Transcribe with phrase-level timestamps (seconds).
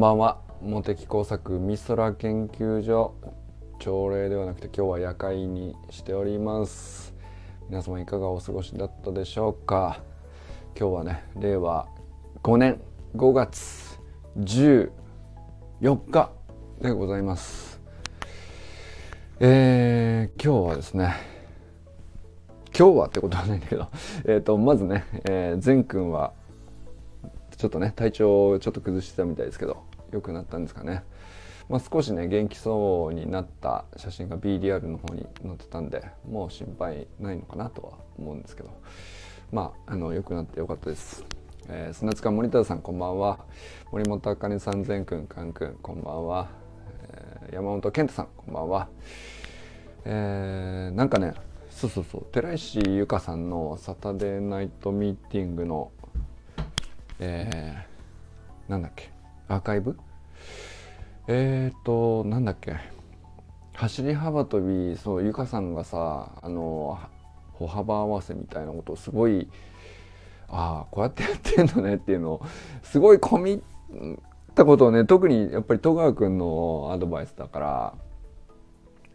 [0.00, 0.38] んばんは。
[0.62, 3.14] 茂木工作美空研究所
[3.78, 7.14] 朝礼ではなくて今日は夜会にしております。
[7.68, 10.00] 皆様いかがお過ごしだったでしょうか。
[10.74, 11.86] 今日はね令和
[12.42, 12.80] 5年
[13.14, 14.00] 5月
[14.38, 14.90] 14
[16.10, 16.30] 日
[16.80, 17.78] でございます。
[19.38, 21.14] えー、今日はですね
[22.74, 23.88] 今日はってことはないんだけど、
[24.24, 26.32] えーと、まずね、えー、善くんは
[27.58, 31.04] ちょっとね体調をちょっと崩してたみたいですけど良くなったんですかね、
[31.68, 38.70] まあ、少しね元気そうになった写真が BDR の方に載ってたんでもう心配ないのかなとは思うんですけど。
[39.52, 41.24] まああの良くなってよかったです、
[41.68, 43.40] えー、砂塚森田さんこんばんは。
[43.90, 46.50] 森本茜さん善くんかんくんこんばんは、
[47.48, 48.88] えー、山本健太さんこんばんは。
[50.04, 51.34] えー、なんかね
[51.68, 55.90] そうそうそう寺石由香さんのサタデーナイトミーティングの
[57.18, 59.10] えー、なんだっけ
[59.48, 59.98] アーカイブ
[61.28, 62.76] えっ、ー、となんだっけ。
[63.74, 66.98] 走り幅跳びそうゆかさんがさあの
[67.54, 69.48] 歩幅合わせみたいなことをすごい
[70.48, 72.46] ああこうやってやってんのねっていうのを
[72.82, 73.62] すごい込み
[74.50, 77.94] ったことをね特にやっぱり戸川君のアドバイスだから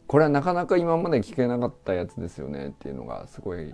[0.07, 3.73] これはなかなか今まで聞けなかったやつですよねっていうのがすごい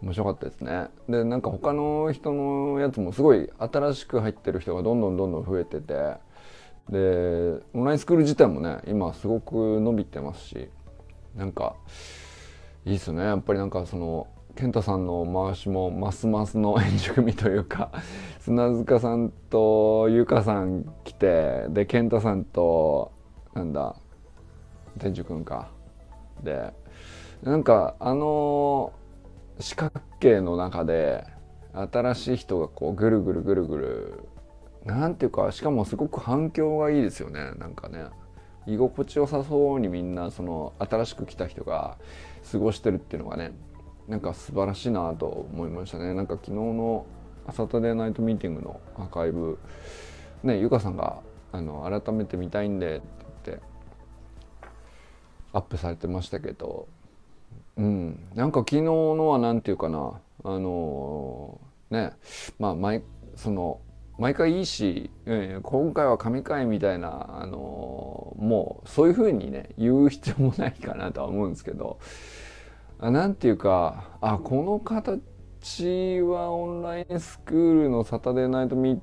[0.00, 0.86] 面白かったですね。
[1.08, 5.94] でなんか他の人のやつもすごい新しく入ってる人がどんどんどんどん増えてて
[6.88, 10.68] でオンラインスクール自体もね今すごく伸びてますし
[11.36, 11.76] なんか
[12.84, 13.22] いいっすね。
[13.22, 17.92] やっぱりなんかその健太さんの回しもますますの円熟味というか
[18.40, 23.12] 砂塚さんと優香さん来てで健太さんと
[23.54, 23.94] なんだ
[24.98, 25.68] 天竺君か。
[26.42, 26.72] で
[27.42, 28.92] なんかあの
[29.60, 31.24] 四角形の中で
[31.72, 34.27] 新しい人がこうぐるぐるぐるぐる
[34.94, 37.52] なんていうかしかもすごく反響がいいですよね。
[37.58, 38.06] なんかね。
[38.66, 41.96] 居心地よさそうにみんなその新しく来た人が
[42.52, 43.52] 過ごしてるっていうのがね
[44.08, 46.12] なんか素晴らしいなと思いましたね。
[46.12, 47.06] なんか昨日の
[47.50, 49.58] 「サタデーナイトミーティング」のアーカイブ
[50.42, 51.20] ねゆかさんが
[51.52, 53.04] あの改めて見たいんでって
[53.46, 53.62] 言って
[55.54, 56.88] アップされてましたけど。
[57.76, 60.20] うん、なんか昨日のは何て言うかな。
[60.44, 62.12] あのー、ね。
[62.58, 63.04] まあ毎
[63.36, 63.80] その
[64.18, 72.00] 毎回いいし、うん、今回は神回みたいな、あのー、もうそういうふうにね言う必要もないかなとは思うんですけど
[73.00, 79.00] 何て言うかあこの形はオンラインスクールのサタデーナイトミー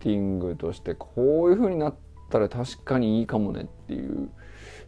[0.00, 1.94] ティングとしてこういうふうになっ
[2.28, 4.28] たら確かにいいかもねっていう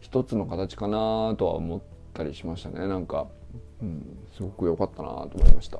[0.01, 1.81] 一つの形かなとは思っ
[2.13, 2.87] たりしましたね。
[2.87, 3.27] なんか、
[3.81, 5.79] うん、すごく良かったなと思いました。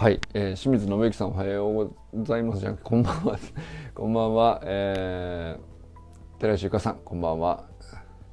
[0.00, 2.60] はい、えー、清水信之さんおはようございます。
[2.60, 3.38] じゃんこんばんは。
[3.94, 7.68] こんばんは、えー、寺石ゆかさんこんばんは。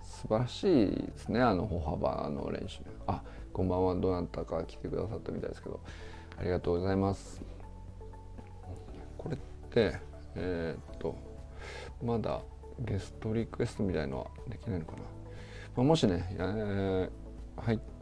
[0.01, 1.41] 素晴らしいですね。
[1.41, 2.83] あの歩幅の練習。
[3.05, 3.95] あこんばんは。
[3.95, 5.81] どうなったか来てくださったみたいですけど。
[6.39, 7.43] ありがとうございます。
[9.17, 9.39] これっ
[9.69, 9.99] て
[10.35, 11.15] えー、っと
[12.01, 12.39] まだ
[12.79, 14.99] ゲストリクエストみたいのはできないのかな。
[15.75, 17.96] まあ、もしね、えー、入って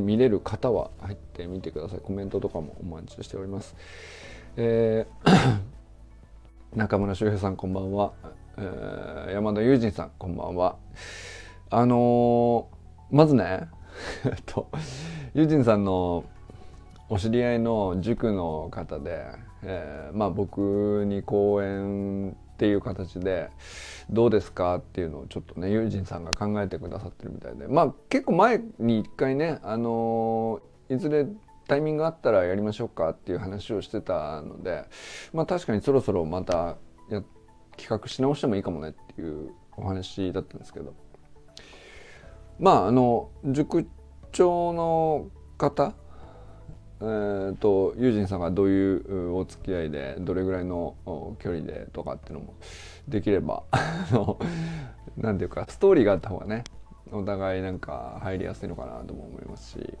[0.00, 2.00] 見れる方は入ってみてください。
[2.00, 3.76] コメントとかもお待ちしております、
[4.56, 5.58] えー、
[6.76, 8.12] 中村修平さんこんばんは、
[8.56, 10.76] えー、山田友人さんこんばんは。
[11.70, 13.68] あのー、まずね
[14.24, 14.68] えっと
[15.34, 16.24] 友人さんの
[17.08, 19.24] お知り合いの塾の方で、
[19.62, 23.50] えー、まあ僕に講演っていう形で
[24.08, 24.76] どうですか？
[24.76, 27.66] っていうのをちょっとね友人さんが考えてくださってるみたいで。
[27.66, 31.26] まあ結構前に一回ねあのいずれ
[31.66, 34.84] タイミングあったらやりましょうかっていう話をしてたので
[35.32, 36.76] まあ確かにそろそろまた
[37.10, 37.24] や
[37.76, 40.94] 企画し直してもいいかもねっていうお話だったんですけど。
[42.60, 43.88] まああの塾
[44.30, 45.94] 長の方
[47.02, 50.94] えーと、ユージンさんがどういうお付き合いでどれぐらいの
[51.40, 52.54] 距離でとかっていうのも
[53.08, 53.64] できれば
[55.18, 56.62] 何ていうかストーリーがあった方がね
[57.10, 59.98] お互いなんか入りやすいのかなとも思いますし。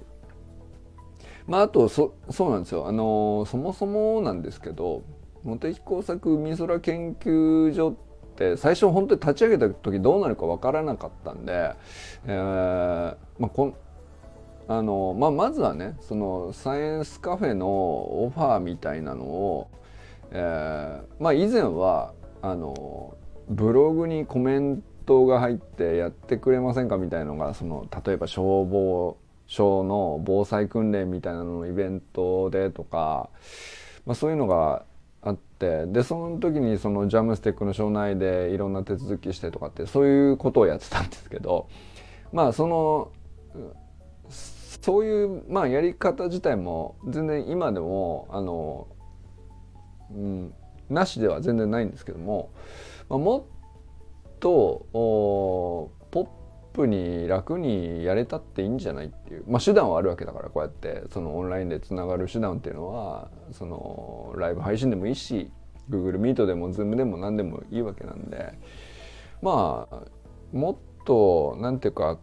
[1.48, 2.86] まああとそそうなんですよ。
[2.86, 5.02] あのそもそもなんですけど
[5.42, 7.94] 茂木工作海空研究所っ
[8.36, 11.74] て最初本当に立ち上げた時どうなるか分からなかったんで、
[12.26, 13.74] えーまあ、こん
[14.78, 19.70] あの、まあ、まずはねそのサイエンスカフェのオファーみたいなのを、
[20.30, 23.16] えー、まあ以前はあの
[23.48, 33.28] ブログにコメントが入ってやってくれませんかみたいのがその例えば消防署の防災訓練みたいなののイベントでとか、
[34.06, 34.84] まあ、そういうのが
[35.20, 41.68] あってでその時にそのジャムステックの省内でいろんな手続きしてとかってそういうことをやってたんですけど
[42.32, 43.12] まあその
[44.82, 48.88] そういうまあやり方自体も全然今でもあの、
[50.10, 50.54] うん、
[50.90, 52.52] なしでは全然ないんですけども、
[53.08, 53.42] まあ、もっ
[54.40, 56.26] とポッ
[56.72, 65.48] プに楽にやれたっていいんじゃないっていう、まあ、手段はあるわけだからこうやってそのオンラインでつながる手段っていうのはそのライブ配信でもいいし
[65.88, 68.52] Google Meet でも Zoom でも何でもいいわけなんで
[69.42, 70.02] まあ
[70.52, 72.18] もっとと何ていうか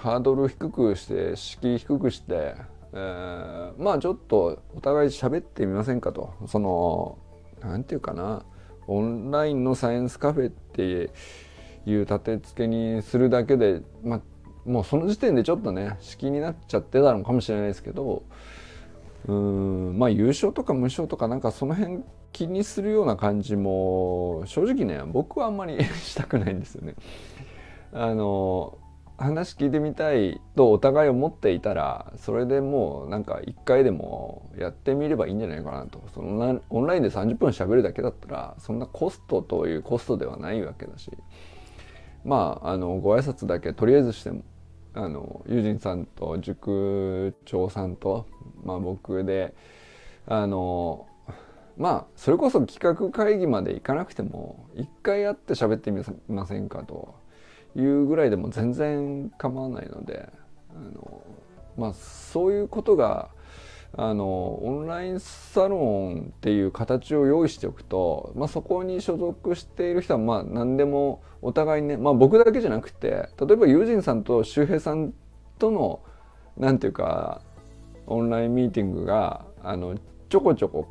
[0.00, 2.54] ハードル低くして敷居低くして、
[2.92, 7.18] えー、まあちょっとお互い喋ってみませんかとその
[7.60, 8.44] 何て言うかな
[8.86, 11.10] オンラインのサイエンスカフェって
[11.86, 14.20] いう立て付けにするだけで、まあ、
[14.64, 18.22] もうその時点でちょっとね敷居になっちゃってたのかもしれないですけど
[19.26, 22.02] うんまあ優勝とか無償とかなんかその辺
[22.32, 26.94] 気にするような感じも正直ね僕はあんまり したくないんですよね。
[27.94, 28.78] あの
[29.16, 36.02] 話聞いてみたいとお互い思っていたらそれでもうなんか一回でもやってみればいいんじゃないかなと。
[36.12, 41.10] そのオンラインで30分喋るだけだったらそんなコストというコストではないわけだし。
[42.24, 44.42] まああのご挨拶だけとりあえずしても
[44.94, 48.26] あの友人さんと塾長さんと、
[48.64, 49.54] まあ、僕で
[50.26, 51.06] あの
[51.76, 57.22] まあそれこそ企画会議まで行かなくても一回会って喋ってみませんかと。
[57.76, 60.28] いうぐらいでも全然構わないので
[60.70, 61.22] あの、
[61.76, 63.30] まあ、そういうことが
[63.96, 75.14] あのオンラインサロンっていう形を用意しておくと、まあ、そこに所属している人はまあ何でもお互いね、まあ、僕だけじゃなくて例えば友人さんと周平さん
[75.58, 76.00] との
[76.56, 77.40] 何て言うか
[78.06, 79.96] オンラインミーティングがあの
[80.28, 80.88] ちょこちょこ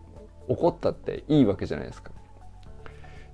[0.47, 2.11] 起こったっていいわけじゃないですか。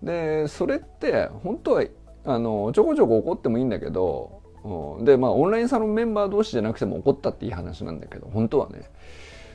[0.01, 1.83] でそれって本当は
[2.25, 8.83] あのちょこちょこ怒ってもいいんだけど、うん、でまあオンラインサロンメンバー同士じゃなくても怒ったっていい話なんだけど本当はね。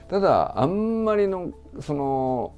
[0.09, 2.55] ただあんまりのその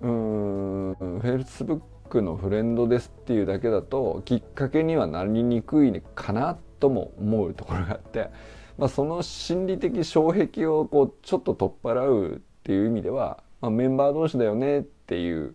[0.00, 8.30] フェイスブックのフレンドですっていうだけだときっかけにはなりにくいかなとも思うところがあって、
[8.78, 15.54] まあ、その心理的障壁をこうちょっと取っ払うっていう意味では、まあ、メンバー同士だよねっていう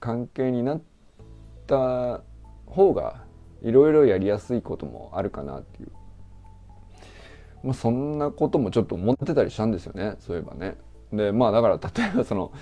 [0.00, 0.93] 関係になって
[1.64, 2.22] った
[2.66, 3.24] 方が
[3.62, 5.92] いろいろやりやすいこともあるかなっていう、
[7.62, 10.76] まあ、そんなこともちょっと思ってたりしたんですよねそういえばね。
[11.12, 12.52] でまあだから例えばその、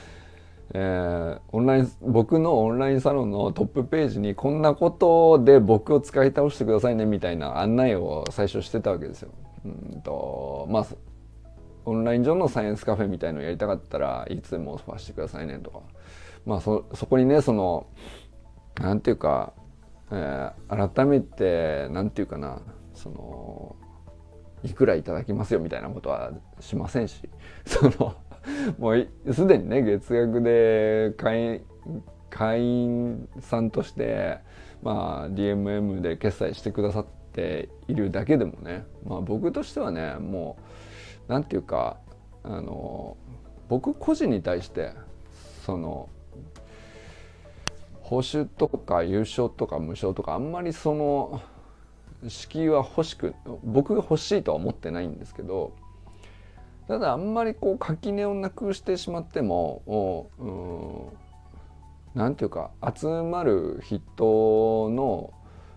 [0.74, 9.30] えー、オンライン僕のオンラインサロンのトップページにこんなことで僕を使い倒してくださいねみたいな案内を最初してたわけですよ。
[9.64, 10.86] うんとまあ
[11.84, 15.80] オンライン上のサイエンスカフェみたいのをやりたかったらいつでもオファーしてくださいねとか
[16.46, 17.86] まあそそこにねその
[18.80, 19.52] なんていうか、
[20.10, 22.62] えー、改めてなんていうかな
[22.94, 23.76] その
[24.62, 27.28] いくらいただきますよみたいなことはしませんし
[27.66, 28.14] その
[28.78, 31.64] もうすでにね月額で会員
[32.30, 34.38] 会員さんとして
[34.82, 40.56] まあ DMM で決済してくださっているだけでもねまあ僕としてはねも
[41.28, 41.98] うなんていうか
[42.42, 43.16] あの
[43.68, 44.92] 僕個人に対して
[45.64, 46.08] その
[48.02, 51.40] 報酬とか優勝とか無償とかあんまりその
[52.28, 55.72] 敷居は欲しく僕が欲しいとは思ってないんですけど
[56.88, 60.30] ただあんまりこう垣根をなくしてしまっても
[62.14, 65.32] 何て言うか集まる人の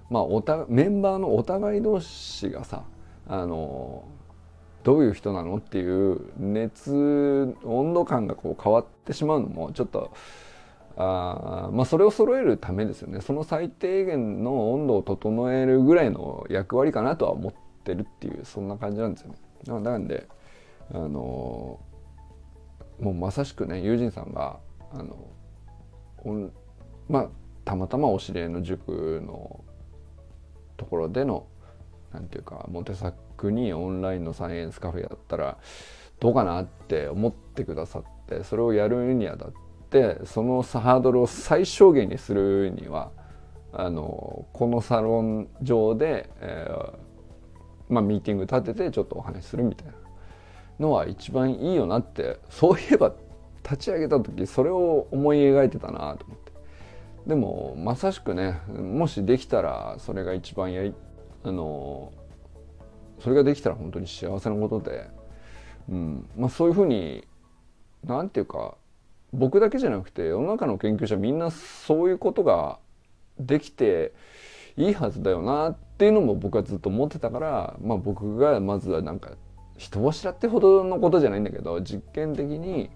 [0.10, 2.84] まあおたメンバーのお互い同士がさ
[3.28, 4.04] あの
[4.84, 10.12] どういう人なのっていう熱温度感がこう変わってしまうのもちょっと
[10.98, 19.36] あまあそれを揃えるためですよねその最低限の温度を整えるぐらいの役割かなとは思ってるっていうそんな感じなんですよね。
[19.82, 20.28] なんで
[20.92, 21.80] あのも
[23.12, 24.60] うまさしくね友人さんが
[24.94, 25.18] あの
[27.10, 27.30] まあ
[27.66, 29.64] たまたまお知り合いの塾の
[30.78, 31.48] ところでの
[32.14, 35.58] なんていうかモテサックにオンラインのサイエンスカフェやったら
[36.20, 43.12] どうかなって思ってくださってそれをやるにあたってってそのハードルを最小限にするには
[43.72, 46.94] あのこのサロン上で、えー、
[47.90, 49.94] まあ、ミーティング立ててちょっとお話しするみたいな
[50.80, 53.14] のは一番いいよなってそういえば
[53.64, 56.46] 立ち上げた時それを思い描いてたなと思って。
[57.28, 60.94] でもまさしくねもしできたらそれが一番やり
[61.44, 62.14] あの
[63.20, 65.10] それができたら本当に幸せなことで、
[65.90, 67.28] うんまあ、そういうふうに
[68.04, 68.76] 何て言うか
[69.36, 72.80] 僕だけじゃなくて世の中の研究者みんなそういうことが
[73.40, 74.14] できて
[74.78, 79.32] いいはずだよなっていうのも僕はずっと思ってたから、まあ、僕がまずはなんか
[79.78, 82.90] 人柱ってほどのことじゃないんだけど実験的に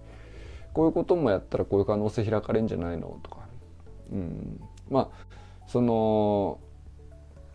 [0.74, 3.38] こういうこともやったらこういう可能性開かれんじゃないのとか、
[4.12, 6.60] うん、まあその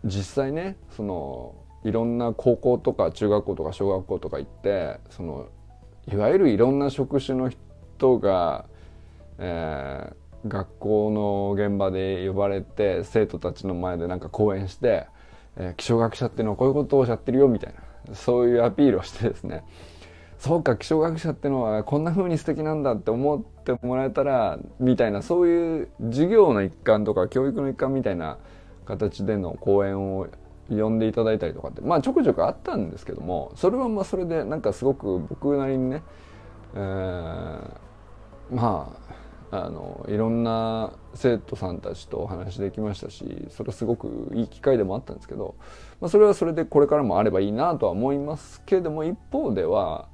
[0.03, 5.47] 実際ねそのいろんな高校とか中学校とか小学校とか行ってその
[6.11, 8.65] いわゆるいろんな職種の人が、
[9.39, 15.07] えー、学校の現場で呼ばれて生徒たちの前でなんか講演して、
[15.57, 17.73] えー、気象学者っていうのはこういうことをおっしゃってるよみたい
[18.07, 19.63] なそういうアピールをしてですね。
[20.37, 28.37] そうか気象学者ってのはこんな風に素敵なんだって思ってもらえたらみたいなそういう授業の一環とか教育の一環みたいな
[28.85, 30.27] 形での講演を
[30.69, 36.03] 呼んでいただいたりとかってまあちょくちょくあったんですけどもそれはまあそれでなんかすごく僕なりにね、
[36.75, 37.69] えー、
[38.51, 39.04] まあ
[39.63, 45.55] あのいろんな生徒さんたちとお話できましたしそれはすごくいい機会でもあったんですけど、
[46.01, 50.09] まあ、それはそれでこれからもあればいいなとは思いますけれども一方では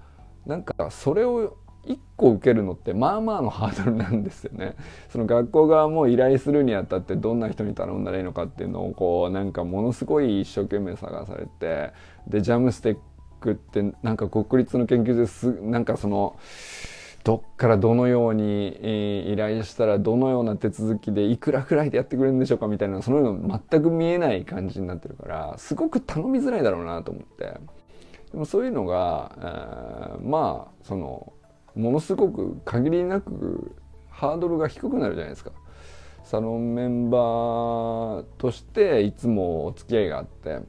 [0.46, 4.76] なんかそれを1個受けるのってまあまあのハードルなんですよね。
[5.10, 11.92] その学校側も依頼するにあたってどんな人に頼んだらいいのかっていうのをこうなんかものすごい一生懸命探されて
[12.28, 12.98] でジャムステッ
[13.40, 16.38] クってなんか国立の研究ですなんかその
[17.24, 18.70] どっからどのように
[19.32, 27.60] 依頼したらどのような手続きでいくらくらいでやってくれるんでしょうかみたいなそのの全く見えない感じになってるからすごく頼みづらいだろうなと思って。
[28.32, 31.34] でもそういうのが、えー、まあその
[31.76, 33.76] ものすごく限りなく
[34.10, 35.52] ハードルが低くなるじゃないですか。
[36.24, 40.60] サロンメンバーとしていつもお付き合いがあって。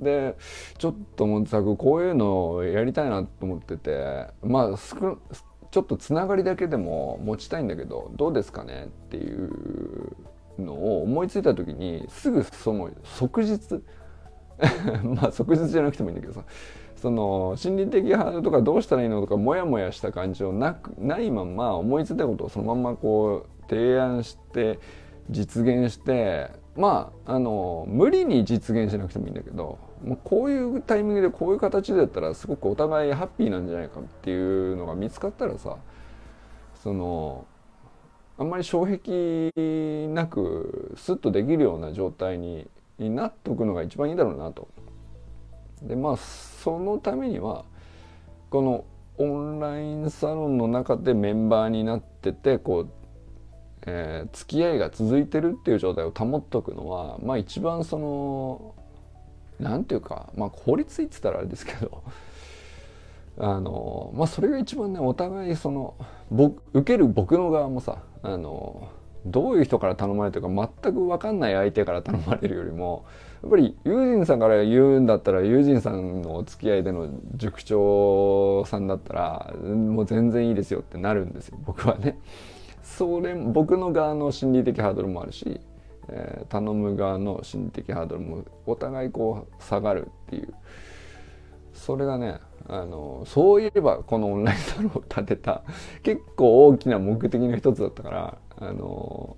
[0.00, 0.36] で
[0.78, 4.28] ちょっともさこういうのをやりたいなと思ってて。
[4.42, 4.76] まあ
[5.70, 10.16] ちょっとつながりだけでも持ちたいんだけどどうですかねっていう
[10.58, 13.82] のを思いついた時にすぐその即日
[15.04, 16.44] まあ即日じゃなくてもいいんだけどさ
[16.96, 24.78] その心理的ハードルとかどうしたらいいのとかモヤモヤした感じをなくないまま思いついたことをそのままこう提案して
[25.30, 35.76] 実現してまああの無理に実現しなくてもいいんだけどもうこういうタイミングでこういう形だったらすごくお互いハッピーなんじゃないかっていうのが見つかったらさ
[36.82, 37.46] その
[38.38, 39.50] あんまり障壁
[40.08, 44.68] なくスッとできるような状態になっておくのが一番いいだろうなと。
[45.82, 47.64] でまあそのためには
[48.50, 48.84] この
[49.18, 52.88] オンラインサロンの中でメンバーになっててこう、
[53.86, 58.74] えー、付き合いが続いてるっていう状態を保っておくのはまあ一番その
[59.60, 62.02] 何て言うかまあ効率いいっつったらあれですけど
[63.38, 65.94] あのまあそれが一番ねお互いその
[66.30, 68.88] 僕受ける僕の側もさあの
[69.26, 73.04] どういう人から頼まれてるか全く分かんない相手から頼まれるよりも
[73.42, 82.18] やっぱり友人さんから言うんだったら友人さんのお付き合いでの塾長さんだったらもう全然いいですよってなるんですよ僕はね。
[82.82, 85.60] それ僕の側の心理的ハードルもあるし、
[86.08, 90.54] えー、頼む側の心理的ハードルもお互いこう下がるっていう。
[91.74, 95.62] それがねあのそういえばこのオンラインサロンを立てた
[96.02, 99.36] 結構大きな目的の一つだったからあの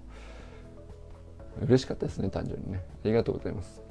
[1.61, 2.83] 嬉しかったですね単純にね。
[3.05, 3.83] ありがとうございます。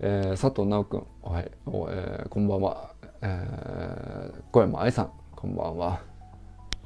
[0.00, 6.00] えー、佐藤直君おはいお、えー、こんばんは、えー、小山愛さんこんばんは、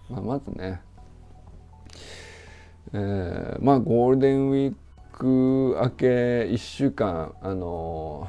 [0.09, 0.81] まあ、まずね
[2.93, 4.75] えー、まあゴールデンウィー
[5.13, 6.07] ク明け
[6.45, 8.29] 1週間あの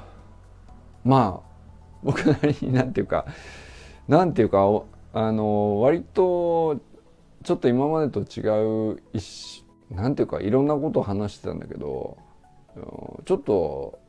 [1.06, 1.50] ー、まあ
[2.04, 3.26] 僕なりになんていうか
[4.08, 4.66] なんていうか
[5.14, 6.80] あの割と
[7.44, 12.18] ちょっと今までと違う一なんていうかいろんなことを話してたんだけど
[13.26, 14.00] ちょっと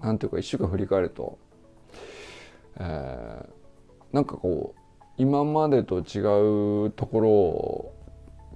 [0.00, 1.38] なんていうか1週間振り返ると、
[2.78, 4.80] えー、なんかこう
[5.18, 7.91] 今までと違うところを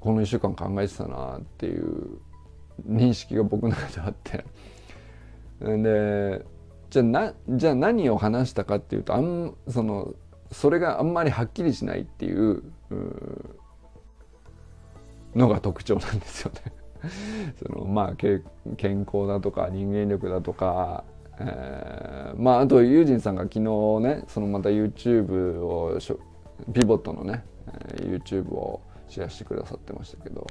[0.06, 2.20] この1週間考えてたなっていう
[2.88, 4.44] 認識が僕の中であって。
[5.60, 6.46] で
[6.90, 10.14] じゃあなじゃあ何を話したかっていうとあんその
[10.52, 12.62] それがあんまりはっきりしないっていう
[15.34, 16.72] のが特徴なんですよね。
[17.66, 18.44] そのまあ健
[19.12, 21.02] 康だとか人間力だとか、
[21.40, 23.60] えー、まああとユージンさんが昨日
[24.02, 25.98] ねそのまた YouTube を
[26.72, 27.44] ピボットのね
[27.96, 30.46] YouTube をシェアしてくださってましたけど。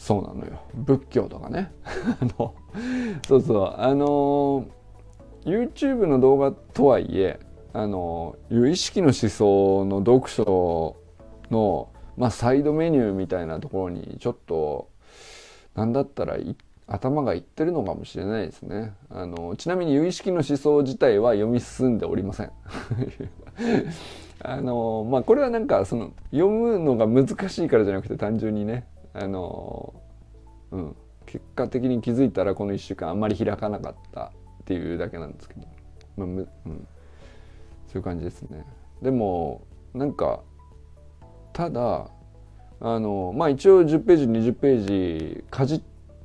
[0.00, 0.62] そうなのよ。
[0.74, 1.72] 仏教とかね。
[1.84, 2.54] あの
[3.26, 3.74] そうそう。
[3.76, 4.66] あの
[5.44, 7.38] YouTube の動画とはいえ
[7.72, 10.96] あの有意識の思想の読書
[11.50, 14.88] の、まあ、サイドメニューみたいなところにちょっと
[15.74, 16.36] 何だったら
[16.86, 18.94] 頭がいってるのかもしれないですね。
[19.10, 22.52] あのちなみに有意識の思想自体は読み進んでおりません。
[24.42, 28.86] あのまあこれはなんかその読むのが難しいからじゃなくて単純にね。
[29.12, 29.94] あの
[30.70, 30.96] うん。
[31.30, 34.32] 結果的に気づいたらこの1週間あんまり開かなかった
[34.62, 35.60] っていうだけなんですけど、
[36.16, 36.86] まあむうん、
[37.86, 38.64] そういう感じですね。
[39.00, 39.62] でも
[39.94, 40.40] なんか
[41.52, 42.10] ただ
[42.80, 45.82] あのまあ一応10ページ20ページかじっ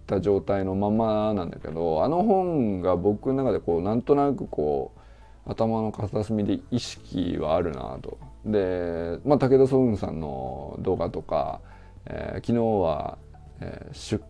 [0.08, 5.00] た状態のままなんだけどあの本が僕の中でこうなんとなくこう
[5.46, 8.18] 頭の片隅で意識はあるなと。
[8.46, 11.62] で、まあ、武田壮雲さんの動画とか、
[12.06, 13.18] えー、昨日は、
[13.60, 14.24] えー、出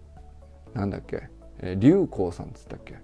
[0.73, 1.29] なんだっけ、
[1.59, 2.95] えー、龍光さんっつったっけ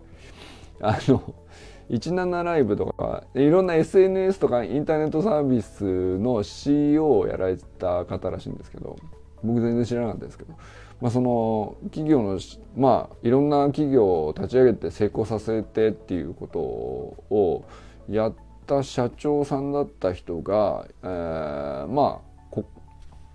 [0.81, 1.35] あの
[1.89, 8.97] 17ライブとかいろんな SNS とかインターネットサービスの CEO をやられた方らしいんですけど
[9.43, 10.53] 僕全然知らなかったですけど、
[11.01, 12.39] まあ、その企業の
[12.77, 17.65] まあいろんな企業を立ち上げて成功させてっていうことを
[18.09, 22.65] やった社長さんだった人が、えー、まあこ、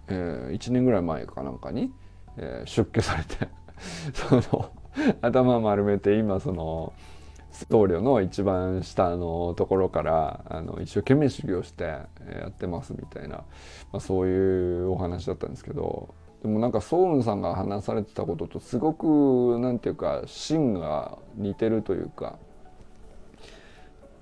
[0.09, 1.93] えー、1年ぐらい前かなんかに、
[2.37, 3.49] えー、出家されて
[4.13, 4.71] その
[5.23, 6.93] 頭丸めて今その
[7.53, 12.09] 僧侶の一番下のところからあの一生懸命修行してや
[12.49, 13.45] ってますみたいな、ま
[13.95, 22.39] あ、そういうお話だったんですけどでもなんかソウンさんが話されてたこととすごくなんていうか芯が似てるというか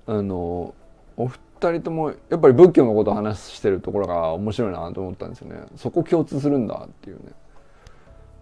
[0.07, 0.73] あの
[1.17, 5.61] お二人ともやっぱり仏教のことを話してるところが面白いなと思ったんですよね。
[5.77, 7.31] そこ共通するんだっていうね。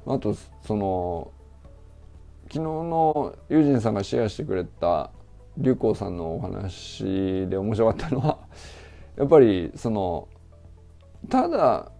[0.05, 1.31] あとその
[2.47, 5.11] 昨日のユージンさんがシェアしてくれた
[5.57, 8.37] 龍光さんのお話で面白かったのは
[9.15, 10.27] やっぱりその
[11.29, 11.91] ただ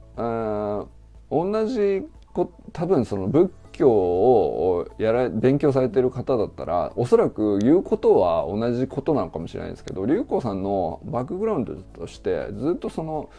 [1.30, 13.30] 同じこ多分その仏教をやら勉強されてる方だったらおそらく言うことは同じことなのかもしれないですけど龍光さんのバックグラウンドとしてずっとその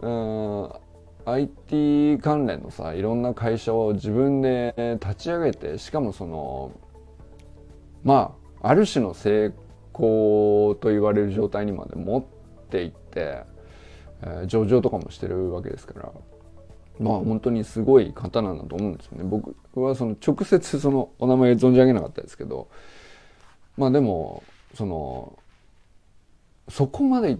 [0.00, 6.72] うん IT 関連のさいろんな会社を自分で立ち上げてしかもその
[8.02, 9.52] まあある種の成
[9.94, 12.24] 功と言われる状態にまで持っ
[12.70, 13.42] ていって、
[14.22, 16.12] えー、上場とかもしてるわけですから。
[16.98, 19.24] まあ本当にすごい方なんだと思うんですよね。
[19.24, 22.68] 僕はその直接そのお名前存じ上げなかったですけど
[23.76, 24.42] まあでも
[24.74, 25.38] その
[26.68, 27.38] そこまで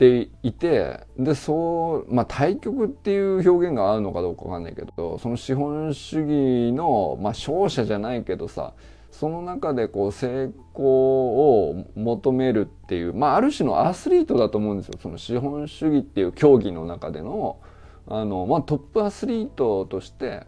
[0.00, 8.72] ていてでそうまあ対極っていう表現が合うのかどうかわかんないけどその資本主義の、まあ、勝者じゃないけどさ
[9.10, 14.94] その中でこう成功を求めるっていうまあある種のアスリートだと思うんですよ。
[15.02, 17.58] その資本主義っていう競技の中での
[18.06, 20.46] あの、まあ、トップアスリートとして、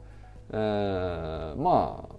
[0.51, 2.15] えー、まあ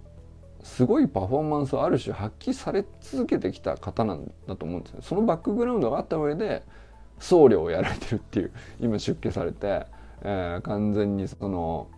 [0.64, 5.02] すごいパフォーマンスをある種発揮され続けてきた方なんだと思うんですよ。
[5.02, 6.62] そのバックグラウンドがあった上で
[7.18, 9.86] 僧侶をやられてるっていう今出家されて、
[10.22, 11.88] えー、完全にその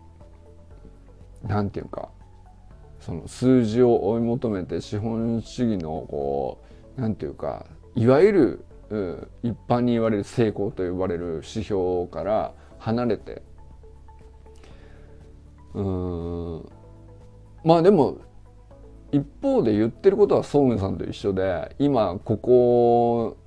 [1.43, 2.09] 何て言うか
[2.99, 6.59] その数字を追い求めて資本主義のこ
[6.97, 8.65] う何て言うかいわゆる
[9.43, 13.41] 一般に言われる成功と呼ばれる指標から離れて。
[15.73, 16.69] うん。
[17.63, 18.19] まあでも
[19.11, 23.37] 一方で言ってることはソングさんと一緒で今ここ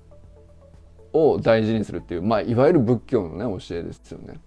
[1.12, 4.40] を大事にするっていう、まあ、いわゆる仏教のね教えですよね。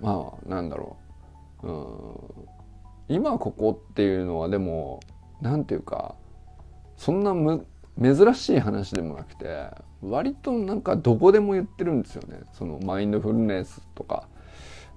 [0.00, 0.96] まあなんだろ
[1.62, 1.68] う。
[1.68, 2.46] うん。
[3.08, 5.00] 今ここっていうのはでも
[5.40, 6.14] 何て言うか
[6.96, 7.34] そんな
[8.00, 9.70] 珍しい話でもなくて
[10.02, 12.40] 割となんかどこでも言ってるんですよね。
[12.52, 14.28] そのマインドフルネスとか、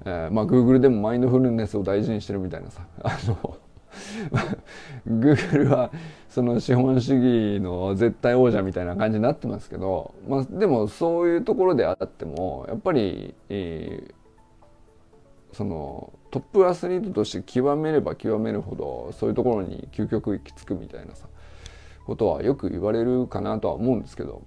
[0.06, 2.86] えー、まあ Google でもマインドフルネスを大事にしてるみたいなさ。
[3.04, 3.58] あの
[5.08, 5.92] Google は
[6.28, 21.28] その資本主義の絶対王者みたいな感じになってますけど、まあ、でもそういうところであってもやっぱり、えー、そのトップアスリートとして極めれば極めるほどそういうところに究極行き着くみたいなさ
[22.06, 24.44] ことはよく言われるかなとは思うんですけど。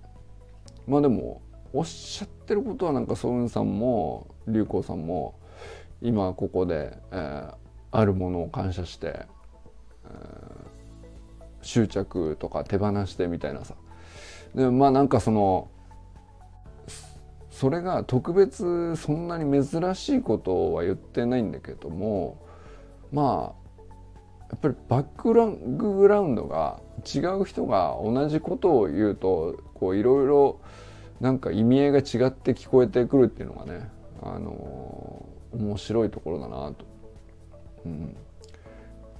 [0.86, 1.42] まあでも
[1.72, 5.38] おっしゃってることはなんかソウンさんも龍光さんも
[6.00, 7.54] 今ここで、えー、
[7.90, 9.26] あるものを感謝して、
[10.04, 10.14] えー、
[11.62, 13.74] 執着とか手放してみたいなさ。
[14.54, 15.68] でまあなんかその
[17.50, 22.44] それが特別そんなに珍しいことは言ってないんだけども
[23.12, 23.82] まあ
[24.50, 30.60] やっぱりバックグラウンドが違う人が同じことを言うとこういろいろ
[31.22, 33.88] なんか意味合いが違って聞こえてくるっていうのがね
[34.20, 36.84] あの面白いところだなと。
[37.86, 38.16] うん、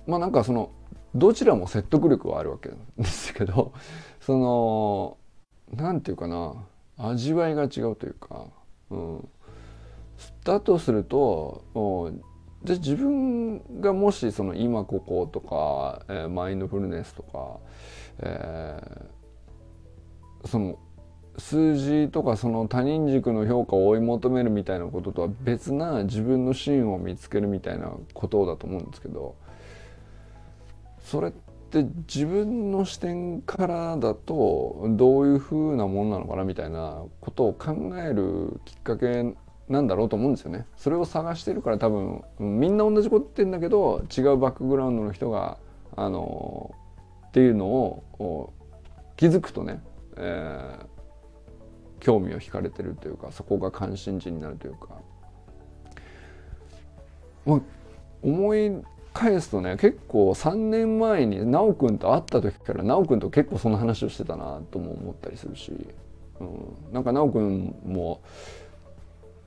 [0.09, 0.73] まあなんかその
[1.15, 3.73] どちらも説得力はあるわけですけど
[4.21, 5.17] その
[5.77, 6.67] 何て言うかな
[6.99, 8.47] 味わいが違うというか、
[8.91, 9.29] うん、
[10.43, 11.63] だとすると
[12.65, 17.59] じゃ自分がもしその今こことか、えー、マインドフルネスとか、
[18.19, 20.79] えー、その
[21.39, 29.35] 数字とかその他人軸の評価を追い求めるみたいなこととは別な自分の芯を見つけるみたいなことだと思うんですけど
[31.01, 31.33] それっ
[31.71, 39.35] て自分の視点からだとどういうふうなもんなのかなみたいなことを考えるきっかけ
[39.69, 40.67] なんだろうと思うんですよね。
[40.77, 45.57] それを探してるから多分みんな同じこと言ってんだけど違うバックグラウンドの人が
[45.97, 46.75] あの
[47.29, 48.53] っていうのを
[49.17, 49.83] 気づくとね、
[50.17, 50.87] えー、
[52.03, 54.89] 興味を惹かれてるというかそこが関心事になるというか、
[57.47, 57.61] まあ、
[58.23, 58.73] 思い
[59.15, 65.73] 返すとね結構3年前に修くんと会った時から修くんと結構その話をしてたなとも思ったりするし、
[66.41, 68.21] うん、なんか修くんも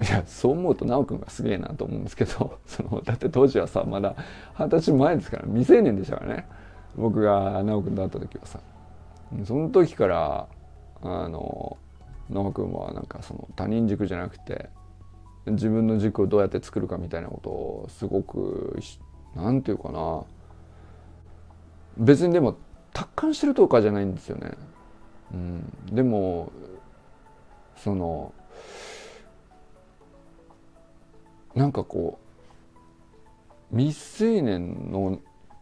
[0.02, 4.16] いやそう思うと修くんがすげえなと思うんですけど そのだって当時はさまだ
[4.58, 6.48] 二十歳前ですから未成年でしたからね。
[6.96, 8.60] 僕が修くんと会った時はさ。
[9.44, 10.48] その時から
[11.02, 11.78] あの
[12.30, 14.70] 野くんはなんかその他人軸じゃなくて
[15.46, 18.80] 自分の軸をどうやって作るかみたいなことをすごく
[19.36, 20.24] 何て言うかな
[21.98, 22.58] 別にでも
[22.94, 24.52] 達観してるとかじゃないんですよね。
[25.34, 26.52] うん、でも
[27.78, 28.34] その
[31.54, 32.20] なんかこ
[33.72, 35.20] う未成年の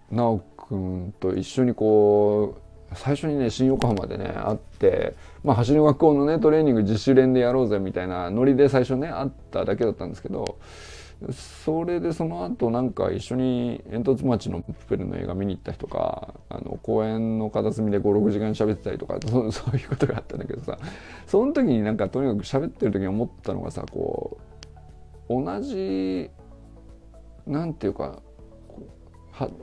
[0.10, 2.62] 修くんと一緒にこう
[2.96, 10.60] 最初にね新横浜でね会って、まあ、走り学校のねトレーニング自主練でやろうぜみたいなノリで最初ね会っただけだったんですけど
[11.32, 20.78] それでその後なんか一緒に煙突町のプペルの映画見に行った人かあの公園の片隅で56時間喋ってたりとか そそういうことがあったんだけどさ
[21.28, 24.38] その時になんかとにかく喋ってる時に思ったのがさこ
[25.30, 26.30] う同じ
[27.48, 28.22] なんていうか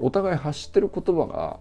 [0.01, 1.59] お互い発してる言葉が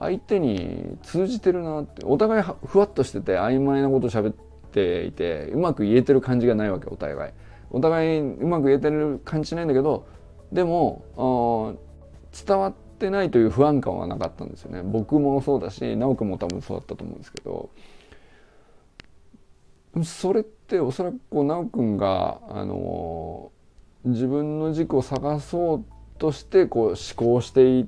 [0.00, 4.34] 相手に通じてるなってお互いふわっとしてて曖昧なこと喋っ
[4.72, 7.32] ていてうまく言えてる感じがないわけお互い。
[7.70, 10.06] お互いうまく言えてる感じないんだけど
[10.52, 11.76] でも
[12.46, 17.70] 伝わってないという不安感はなかったんですよね僕もそうだし直くんも多分そうだったと思うんですけど
[20.04, 23.50] それっておそらくこう直くんが、あの
[24.04, 25.84] 自分の軸を探そう
[26.18, 27.86] としてこう思考していっ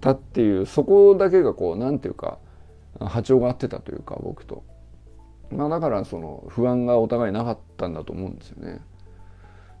[0.00, 2.38] たっていうそこだけがこう何て言うか
[3.00, 4.64] 波長が合ってたというか僕と。
[5.50, 8.80] まあ、だからその不安がお互いなかったんだと思うんですよね。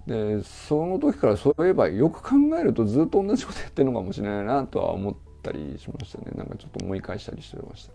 [0.06, 7.90] でその時からそういえばよく考えるとずっと同じことやってるのかもしれないなとは思ったりしましたねなんかちょっと思い返したりしてまし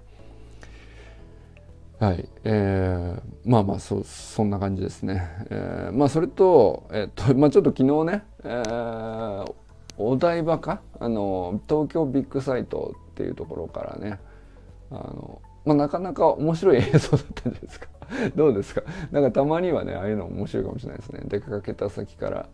[2.00, 2.06] た。
[2.06, 5.30] はい、えー、まあまあそそんな感じですね。
[5.52, 9.54] えー、まあそれと,、えー、っとまあ、ちょっと昨日ね、えー、
[10.10, 10.82] お台場か？
[11.00, 14.20] あの東京ビッグサイトっていうところからね。
[14.90, 17.88] あのまあ、なかなか面白い映像だったんじゃないですか？
[18.36, 18.82] どうですか？
[19.12, 21.22] なんかたまにはねああいうの面白いかもしれないですね。
[21.26, 22.50] 出かけた先から、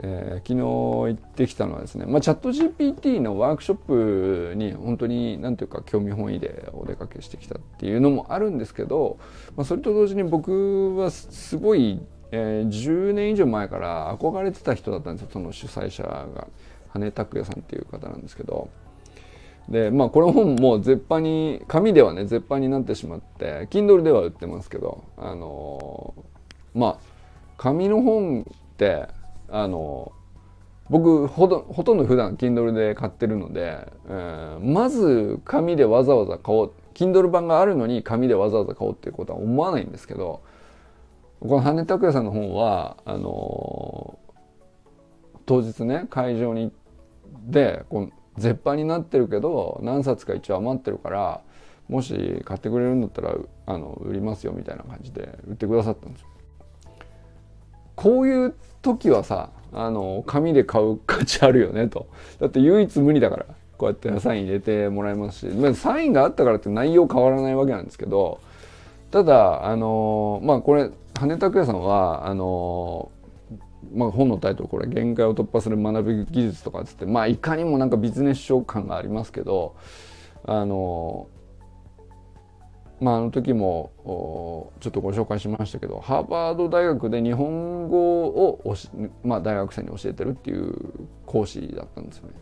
[0.00, 9.18] えー、昨日行ってきたのはですね、まあ、チャット GPT のワークショップに本当に何ていうか興味本位でお出かけしてきたっていうのもあるんですけど、
[9.56, 16.46] まあ、それと同時に僕はすごい、えー、10年以上前から憧れてた人だったんですよその主催者が
[16.90, 18.68] 羽拓也さんっていう方なんですけど。
[19.68, 26.14] でまあこの本も絶版に紙ではね絶版になってしまって Kindle では売ってますけどあの
[26.74, 26.98] まあ
[27.58, 29.08] 紙の本って
[29.50, 30.12] あの
[30.88, 40.40] 僕ほとほとんど普段 Kindle で買ってるので、えー、まず紙でわざわざ買おう Kindle 版があるのに紙でわざわざ買おうっていうことは思わないんですけど
[41.40, 44.18] この羽拓也さんの本はあの
[45.46, 51.40] 当日ね会場に行ってこの絶版になってるけど何冊か一応余ってるから
[51.88, 53.34] もし買ってくれるんだったら
[53.66, 56.28] あの売りますよみたいな感じで売ってくださったんですよ。
[57.96, 63.46] こういう時はさあの紙で買う価値あるよねとだって唯一無二だから
[63.76, 68.40] こうやってサイン入れてもらえますしサインがあったからって内容変わらないわけなんですけど
[69.10, 73.10] ただあのまあこれ羽拓也さんはあの
[73.94, 79.76] まあ、本のタイトルこれ「限界を突破する学び技術」とかっつってまあいかにもなんかビジネス書感がありますけど
[80.44, 81.28] あの
[83.00, 83.92] まあ、あの時も
[84.80, 88.74] ちょっとご紹介しましたけどハーバード大学で日本語を
[89.22, 90.74] まあ、大学生に教えてるっていう
[91.24, 92.34] 講師だったんですよね。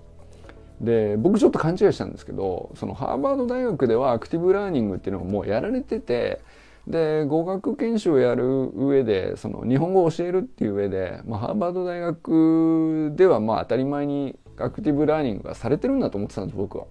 [0.81, 6.41] で僕ちょっと勘違いしたんですけどそのハーバード大学ではアクティブラーニングっていうのがもうやられてて
[6.87, 16.87] で語学研修をやる上でその日本語を教えるっていう上で、まあ、ハーバード大学ではまあ当たり前にアクティブラーニングがされてるんだと思ってたんです僕は。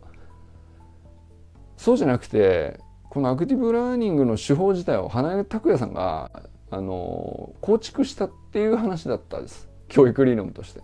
[1.78, 2.80] そうじゃなくて
[3.10, 6.32] このアクティブラーニングの手法自体を花江拓也さんが
[6.70, 10.82] あの構築したっていう話だったんです教育理論として。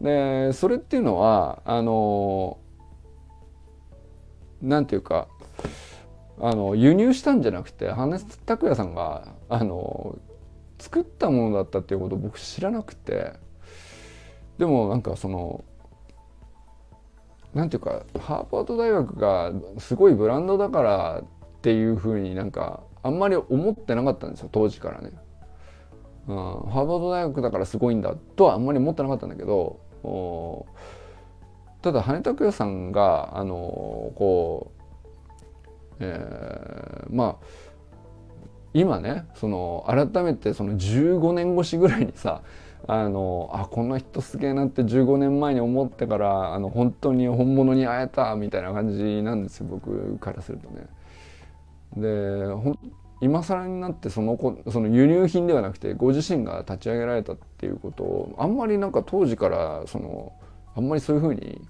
[0.00, 2.58] でそれっていうのはあの
[4.62, 5.28] なんていうか
[6.42, 10.18] あの輸入したんじゃなくて花江拓也さんがあの
[10.80, 13.32] 作ったものだったっていうことを僕知らなくて
[14.58, 15.64] でもなんかその
[17.54, 21.24] なんていうかハーバード大学がすごいブランドだからっ
[21.60, 25.12] ていうふうになんかあんまり思ってなかったんですよ当時からね。
[26.26, 29.78] うん、ハーバード大学だからすごいんだとはあんまり思ってなかったんだけど
[31.82, 34.81] ただ羽田拓也さんがあのこう、
[36.02, 37.46] えー、まあ
[38.74, 42.42] 今ねその改めてその15年越しぐらいにさ
[42.88, 50.86] あのあこの人すげえなって15年前に思ってからあの本当に本物に会えたみたいな感じなんですよ僕からするとね。
[51.96, 52.46] で
[53.20, 54.36] 今更になってその
[54.68, 60.32] その輸入品ではなくてご自身が立ち上げられたっていうことをあんまりなんか当時からその
[60.74, 61.62] あんまりそういうふうに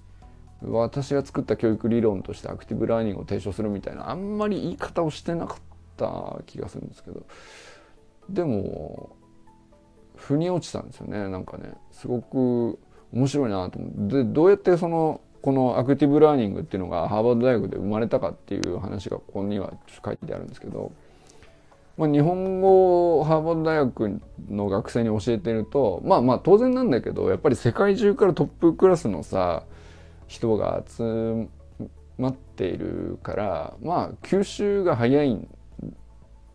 [0.66, 5.58] 私が作った教育理論としてアクティブラーニングを提唱するみたいなあんまり言い方をしてなかっ
[5.96, 7.26] た気がするんですけど
[8.28, 9.16] でも
[10.16, 11.28] 腑に落ちたんですよね。
[11.28, 12.78] なんかねすごく
[13.12, 19.72] 面白いなと思ってでどうやってそのこのアクティブラーニングっていうのがハーバード大学で生まれたかっていう話がここには
[20.04, 20.92] 書いてあるんですけど、
[21.98, 29.64] まあ、日本語をハーバード大学の学生に教えてるとまあまあ当然なんだけどやっぱり世界中からトップクラスのさ
[30.32, 31.46] 人が集
[32.16, 35.38] まっているからまあ吸収が早いっ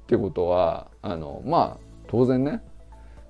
[0.07, 2.63] てことはあのまあ当然ね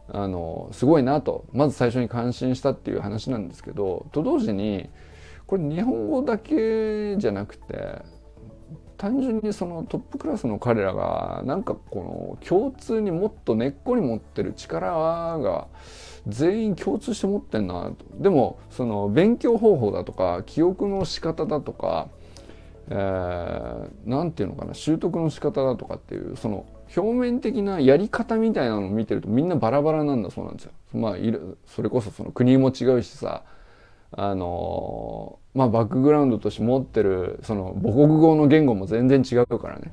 [0.07, 4.89] あのすごいなとまず最初に感心したっていう話なんですけどと同時に
[5.47, 8.01] これ日本語だけじゃなくて
[8.97, 15.67] 単純にそのトップクラスの彼らがなんかこの共通にもっと根っこに持ってる力が
[16.27, 22.09] 全員共通して持ってんなとでもその勉強方法だとか記憶の仕方だとか
[22.89, 30.71] 何、えー、て言うのかな習得の仕方だとかっていうその表面的なやり方みたいなのを見てるとみんなバラバラなんだそうなんですよ。
[30.93, 31.15] まあ
[31.65, 33.43] それこそその国も違うしさ
[34.11, 39.91] あのまあバックグラウンドとして持ってるその母国語の言語も全然違うからね。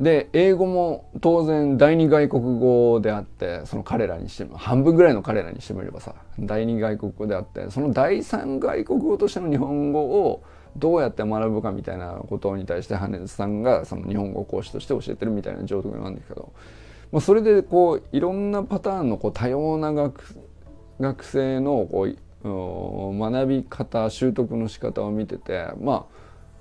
[0.00, 10.42] で英語も当然第二外国語であってその彼らにしても半分ぐらいの彼らにしてみればさ第二外国語であってその第三外国語としての日本語を
[10.76, 16.52] どうやって学ぶかみたいなことに対して羽根さんがその日本語講師として教えてるみたいな状況なんですけど、
[17.12, 20.40] まあ、それでこういろんなパターンのこう多様な学
[20.98, 26.14] 学生のこう学び方習得の仕方を見ててまあ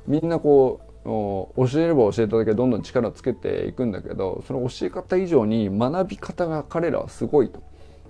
[0.08, 7.62] みんなこう教えれば教えただけどんどん力をつけていくんだけどその教え方以上に学び方が彼らはすごいと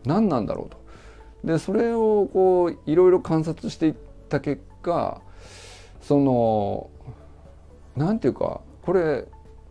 [0.06, 0.84] 何なんだろうと。
[1.44, 3.94] でそれをこういろいろ観察していっ
[4.30, 5.22] た結果
[6.02, 6.90] その
[7.96, 9.26] 何て言うかこれ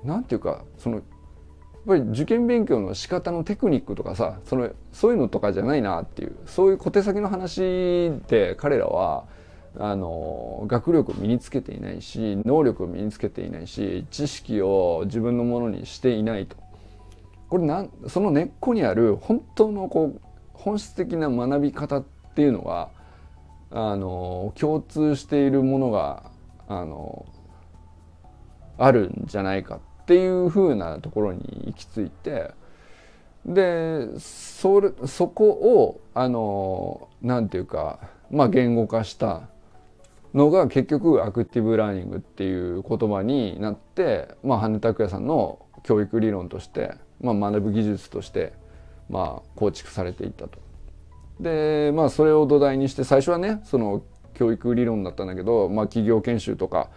[0.05, 1.05] 何て言うかそのやっ
[1.87, 9.25] ぱり受験勉強の仕方のテクニックとかさそのそういうのとかじゃないなっていうそういう小手先の話で彼らは
[9.79, 16.57] あの学力を身につけていないし能力を身につけていないし知識を自分のものにしていないと。
[17.49, 20.21] これなんその根っこにある本当のこう
[20.55, 22.05] 本質的な学び方っ
[22.35, 22.89] ていうのが
[23.71, 26.31] あの共通しているものが
[26.69, 27.27] あの
[28.79, 32.53] あるんじゃないかっていうふうなところに行き着いて
[33.45, 37.99] でそれそこをあのなんていうか
[38.31, 39.43] まあ言語化した
[40.35, 48.53] のが結局アクティブラーニングっていう言葉になって、まあ、羽根拓也さんの教育理論として、まあ、学ぶ技術として、
[49.11, 50.59] まあ、構築されていったと。
[51.41, 54.03] でまあそれを土台にして最初はねその
[54.35, 56.89] 教育理論だったんだけど、まあ、企業研修とか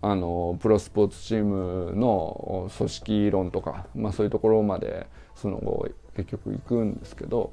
[0.00, 7.52] あのプロスポーツチームの組織論とか、まあ、そういうところまでその後結局行くんですけど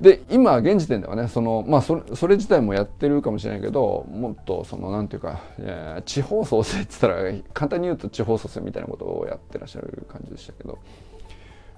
[0.00, 10.78] で今現時点ではねそのまあそれそれ自体もやってるかもしれないけどもっとそのなんていうか、えー、地方創生って言ったら簡単に言うと地方創生みたいなことをやってらっしゃる感じでしたけど。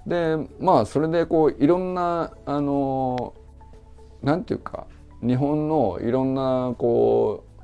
[0.05, 3.33] でまあそれでこういろんなあの
[4.23, 4.87] なんていうか
[5.21, 7.61] 日本のいろんなこう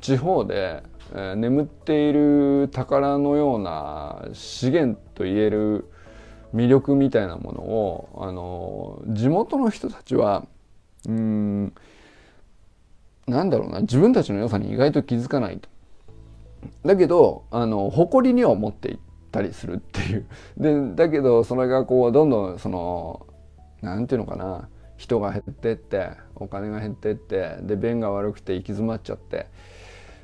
[0.00, 5.90] 地方で、えー、眠っている宝のような資源と言える
[6.54, 10.46] 魅力みたいなものをあの地元の人たちは
[11.08, 11.74] うん
[13.26, 15.68] なんだろうな自分たちの良さに意外と気づかないと。
[16.84, 18.98] だけどあの誇りには思っていっ
[19.30, 20.26] たりするっていう。
[20.56, 23.26] でだけどそれがこうどんどんその
[23.82, 29.46] なんていうのかな人が減ってってお金が減ってってで便が悪くて行き詰まっちゃって。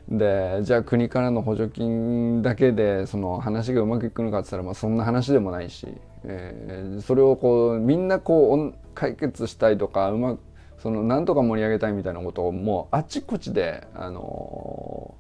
[0.08, 5.86] でじゃあ国からの補助金だけでその話がうまくいくのかって言ったら、まあ、そんな話でもないし、
[6.24, 10.40] えー、それをこうみんなこう解決したいとかうまく
[10.78, 15.14] そのなんとか盛り上げたいみたいなことをもうあちこちで、あの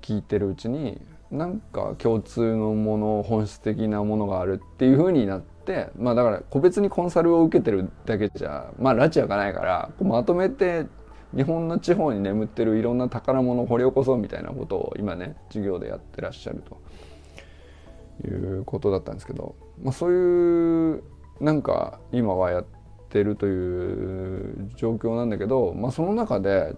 [0.00, 10.86] ー、聞いてるうちになんか共通のもの本質的なものがあるっていうふうになってまあだから個別にコンサルを受けてるだけじゃまあ拉致開かないからまとめて
[11.34, 21.02] 日本の地方に眠ってるいろんな宝物を掘り起こそうみたいなことを今ね授業でやってらっしゃるということだったんですけど、まあ、そういう
[21.40, 22.64] なんか今はやっ
[23.08, 26.74] てるという状況なんだけど、まあ、その中で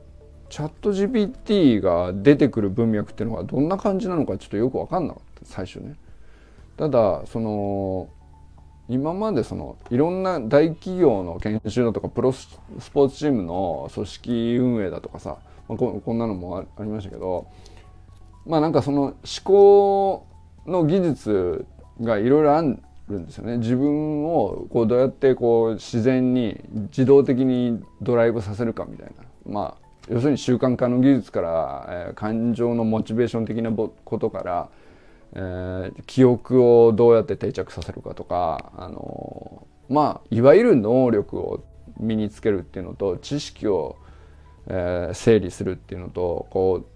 [0.49, 5.97] チャット GPT が出てくる文脈っていうのがどんな感じなのかちょっとよく分かんなかった最初ね。
[6.77, 8.09] ただその
[8.89, 12.49] 今までそのいろんな大企業の研修だとかプロス
[12.93, 15.39] ポーツチームの組織運営だとかさ、
[15.69, 17.47] まあ、ここんなのもありましたけど
[18.45, 20.27] まあなんかその思考
[20.67, 21.67] の技術
[22.01, 22.63] がいろいろあ
[23.09, 23.59] るんですよね。
[23.59, 29.13] 自分をこうどうやってこう自然に自動的にドライブさせるかみたいな。
[29.47, 34.69] まあ要するに習慣化の技術から、えー、感情のモチベーション的なことから
[35.35, 41.65] えー、記憶をどうやって定着させるかとか、あのー、まあいわゆる能力を
[41.99, 43.97] 身につけるっていうのと知識を、
[44.69, 46.87] えー、整理するっていうのとこう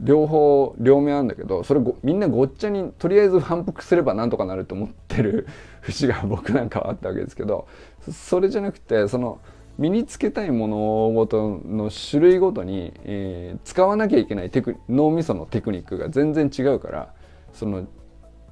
[0.00, 5.46] 両方両面あるんだけどそれみんなごっちゃにとりあえず反復すればなんとかなると思ってる
[5.82, 7.66] 節が僕なんかはあったわけですけど
[8.10, 9.40] それじゃなくてその
[9.76, 17.12] 身につけたい物事の種類ごとに、えー、使わなきゃいけないテク脳みそのテクニックが全然違うから
[17.52, 17.86] その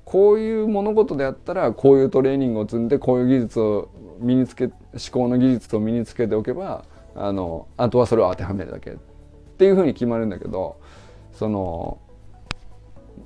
[0.04, 4.72] こういう物事であったらこういうトレーニングを積んでこういう技術を身につけ思
[5.10, 8.96] 考の技術を身につけておけばあのあとはそれを当てはめるだけっ
[9.58, 10.76] ていうふうに決まるんだけど
[11.42, 11.98] その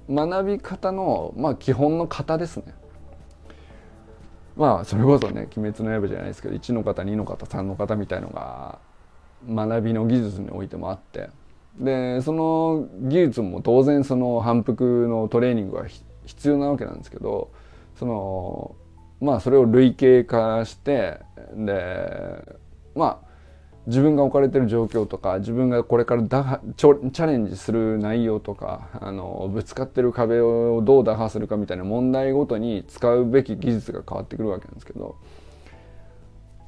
[0.09, 2.73] 学び方の、まあ、基本の型ですね。
[4.57, 8.79] まあそれこそね「鬼滅の刃」じゃないですけど1の方2の方3の方みたいのが
[9.47, 11.29] 学びの技術においてもあって
[11.79, 15.85] でその技術も当然その反復のトレーニングが
[16.25, 17.51] 必要なわけなんですけど
[17.97, 18.77] その
[19.21, 21.21] まあそれを類型化して
[21.55, 22.43] で
[22.95, 23.26] まあ
[23.87, 35.17] 自分が置かれてる状況とか自分がこれから打破チャレンジする内容とかあのぶつかってる壁をどう打破するかみたいな問題ごとに使うべき技術が変わってくるわけなんですけど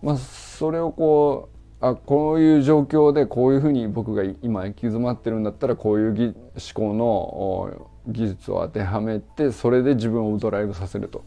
[0.00, 6.34] まあそれをこうあこういう状況でこういうふうに僕が今行き詰まってるんだったらこういう思
[6.74, 11.24] 考の技術を当てはめてそれで自分をドライブさせると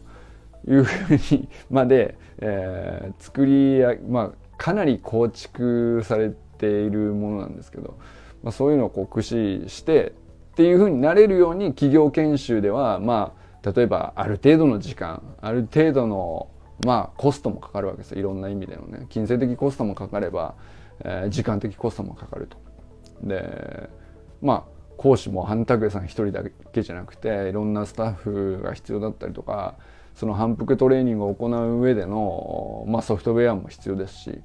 [0.68, 7.98] いうふうにまで、えー、作りまあかなり構築されているものなんですけど、
[8.42, 10.12] まあ、そういうのをこう駆使して
[10.52, 13.32] っていうふうになれるように企業研修ではま
[13.64, 16.48] あ例えばある程度の時間ある程度の
[16.84, 20.54] まあコストもかかるわけですいろんな意味でのね金銭的コストもかかれば、
[21.00, 22.58] えー、時間的コストもかかると。
[23.22, 23.88] で
[24.40, 29.76] まあ講師も半拓也さん一人だけじゃなくていろんなスタッフが必要だったりとか
[30.22, 34.40] その反復トレーニングを行う上での、まあ、ソフトウェアも必要ですし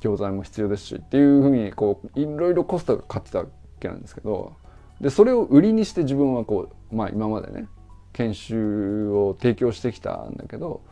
[0.00, 3.46] 教材も必要ですしっていうふうにこういろいろコストがかかってたわ
[3.80, 4.54] けなんですけど
[5.00, 7.68] でそれを売りにして自分はこうまあ今までね
[8.12, 10.82] 研修を提供してきたんだけど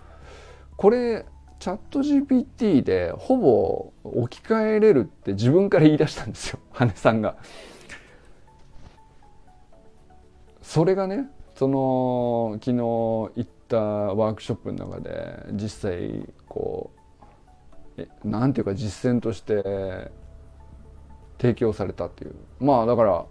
[0.79, 1.27] これ
[1.59, 7.37] チャット GPT でほぼ置き換えれるって自分から言い出したんですよ 羽根さんが。
[10.63, 16.91] それがねその昨日ったワークショップの中で実際こ
[17.97, 20.11] うえなんていうか実践として
[21.39, 23.27] 提供されたっていうまあだから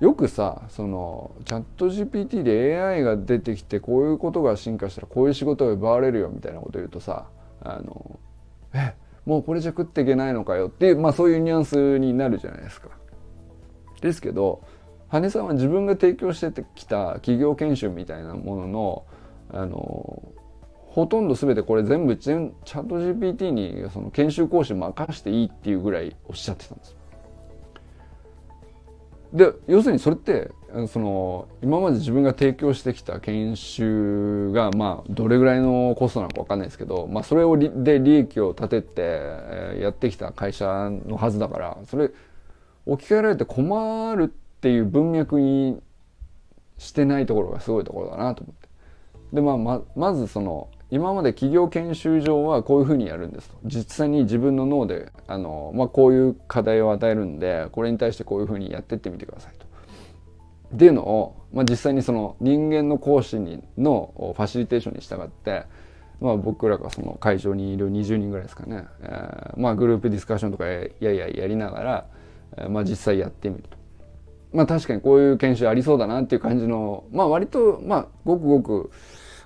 [0.00, 7.26] よくさそのチャット GPT で AI が出てきてこういうことが進化したらこういう仕事が奪われるよみたいなこと言うとさ
[7.62, 8.18] あの
[8.74, 8.94] え
[9.24, 12.90] もうこれじゃ食っていけないのかよっていう、まあそういうニュアンスになるじゃないですか。
[14.00, 14.62] ですけど
[15.08, 19.04] 羽さんは自分が提供してきた企業研修みたいなものの
[19.52, 20.32] あの
[20.96, 26.96] ほとんど全てこれ全部チャット GPT にその研修講師任していいっていうぐらいおっしゃってたんです。
[29.32, 30.50] で要するにそれって
[30.88, 42.10] その今まで自分が提供してきた研修がまあどれぐらいのコストなのか分かんないですけど、まあ、それをで利益を立ててやってきた会社のはずだからそれ
[42.86, 45.80] 置き換えられて困るってっていう文脈に
[46.78, 48.68] してないところがすごいところだなと思って。
[49.32, 59.66] でまあままずその今まで企業研修上はこういうふうにやるんですと実際に自分の脳であの、まあ、こういう課題を与えるんでこれに対してこういうふうにやってってみてくださいと。
[60.74, 65.64] っていうのを、まあ、実際にその人間の講師にのファシリテーションに従って、
[66.20, 72.06] まあ、僕らがその会場にいる20人ぐらいですかね、えー、まあ、グループディスカッションとかやややりながら、
[72.58, 73.75] えー、まあ、実際やってみると。
[74.56, 78.90] まあ確かにこういう研修ありそうだなっていう感じのまあ割とまあごくごく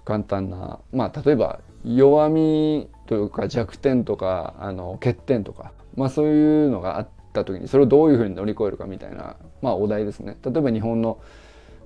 [0.05, 10.37] 簡単なまあ例えば弱みというか弱点とかあの欠点とか、まあ、そういうのがあった時にそれをどういうふうに乗り越えるかみたいな、まあ、お題ですね。
[10.45, 11.21] 例えば日本の、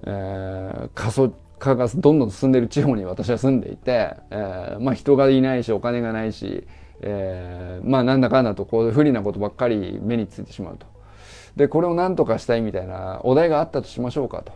[0.04, 6.66] えー、過疎化がどんどん進んでいる地方に私は住んでいて、えー、まあ、人がいないしお金がないし、
[7.00, 10.93] えー、まあなんだかんだとこう不利なことばっかり目についてしまうと。
[11.56, 14.52] でこれを何とかしたいみたいなお題があったとしましょうかと。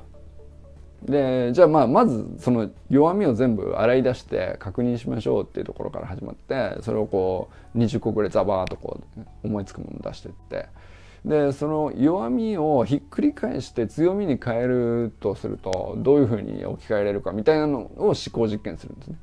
[1.04, 10.66] でじゃあまあまずその弱みを全部洗い出して確認しましょうっていうところから始まってそれをこう20個ぐらいザバーッとこう思いつくもの出してって
[11.24, 19.18] でその弱みをひっくり返して強みに変えるとするとどういうふうに置き換えれるかみたいなのを思考実験するんですね。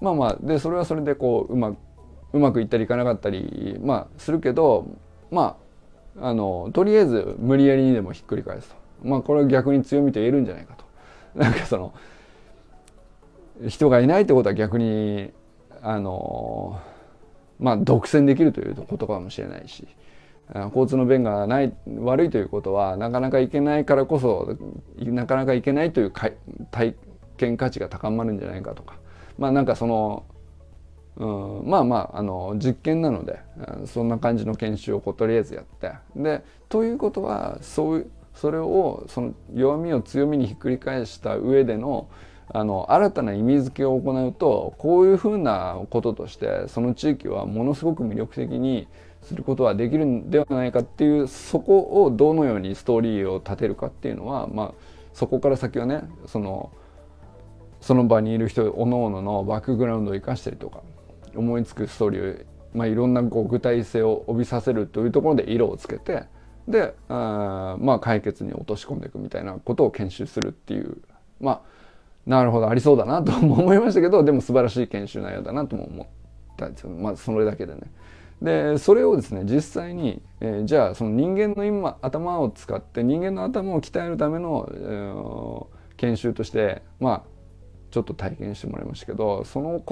[0.00, 1.74] まあまあでそれはそれでこううま
[2.32, 4.86] うまくいったりいかなかったりまあするけど
[5.30, 5.63] まあ
[6.20, 8.76] あのとりあえず無理やりにでもひっくり返すと。
[9.02, 10.84] まあこれは逆に強みと言えるんじゃないかと。
[11.38, 11.92] なんかその
[13.68, 15.32] 人がいないってことは逆に
[15.82, 16.78] あの
[17.58, 19.86] まあ独占できるということかもしれないし
[20.66, 24.56] 交通の便がない悪いということはなかなか行けないからこそ
[24.98, 26.12] なかなか行けないという
[26.70, 26.94] 体
[27.36, 28.96] 験価値が高まるんじゃないかとか
[29.38, 30.24] まあなんかその、
[31.16, 33.38] うん、まあまああの実験なので
[33.78, 35.92] うんそんな感じの研修をこうとりあえずやって。
[36.16, 42.08] でということはそうそれをその弱みを強みにひっくり返した上での
[42.52, 48.86] あの新たな意味付けを行うとこういうふうなこととしてその地域はものすごく魅力的に
[49.22, 54.72] することはできるんではないかっていうそこをどのようにストーリーを立てるかっていうのは、まあ、
[55.14, 56.70] そこから先はねその
[57.80, 60.82] その場にいる人おのおののバックグラウンドを生かしたりとか
[61.36, 66.24] 思いつくストーリーを、まあ、いろんなこう具体性を帯びさせるというところで色をつけて
[66.68, 70.96] であまあ解決に落とし込んでいくみたいなことを研修するっていう
[71.40, 71.74] まあ
[72.26, 76.06] なるほどありそうだなとも思いましたけどでも素晴らしい研修内容だなとも思っ
[76.56, 77.80] たんですよまあそれだけでね。
[78.42, 85.66] でそれをですね実際に、えー、じゃあその人間の今頭を使って人間の頭を鍛えるための、えー、
[85.96, 87.22] 研修としてまあ
[87.90, 89.82] ちょっと体験してもらいましたけどその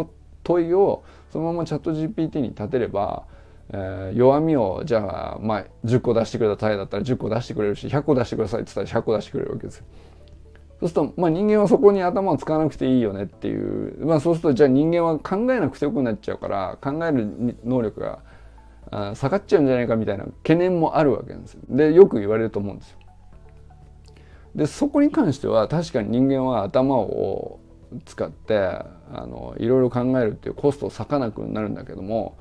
[0.43, 3.25] 問いをそのままチャット GPT に立てれば
[3.71, 9.85] えー、弱みをじゃあ、まあ、10個出してくれたタイだったら10個出してくれるし100個出してくださいって言ったら100個出してくれるわけですよ。
[10.81, 21.61] そうすると、まあ、人間はそこに頭を使わなくていいよねっていう、まあ、そうするとじゃあ人間は考えなくてよくなっちゃうから考える能力が下がっちゃうんじゃないかみたいな懸念もあるわけなんですよ。
[21.71, 22.99] でよく言われると思うんですよ。
[24.55, 27.61] でそこに関しては確かに人間は頭を
[28.05, 32.37] 使ってあのいろいろ考えるっていうコストを割かなくなるんだけども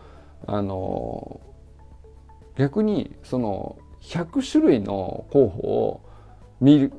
[0.48, 1.42] あの
[2.58, 6.02] 逆にその100種類の候補を
[6.60, 6.92] 見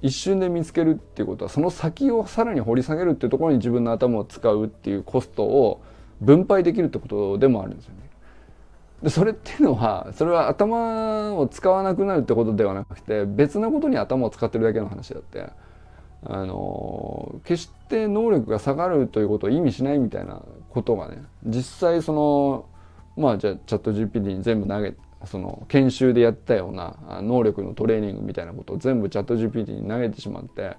[0.00, 5.82] 一瞬で見つけるっていうことはその先をさらに掘り下げるっていうところに自分の頭を使うっていうコストを
[6.20, 8.08] 分配できるってことでもあるんですよね。
[9.02, 15.50] でそれっていうのはそれは頭を使わなくなるってことではなくて別なことに頭を使ってるだけの話だって
[16.24, 22.66] あの決して能力が下がるということを意味しないみたいなことがね実際その
[23.16, 24.94] まあじゃあチャット GPT に全部投げ
[25.24, 30.76] その研修でやったような能力のトレーニングみたいなことを全部チャット GPT に投げてしまって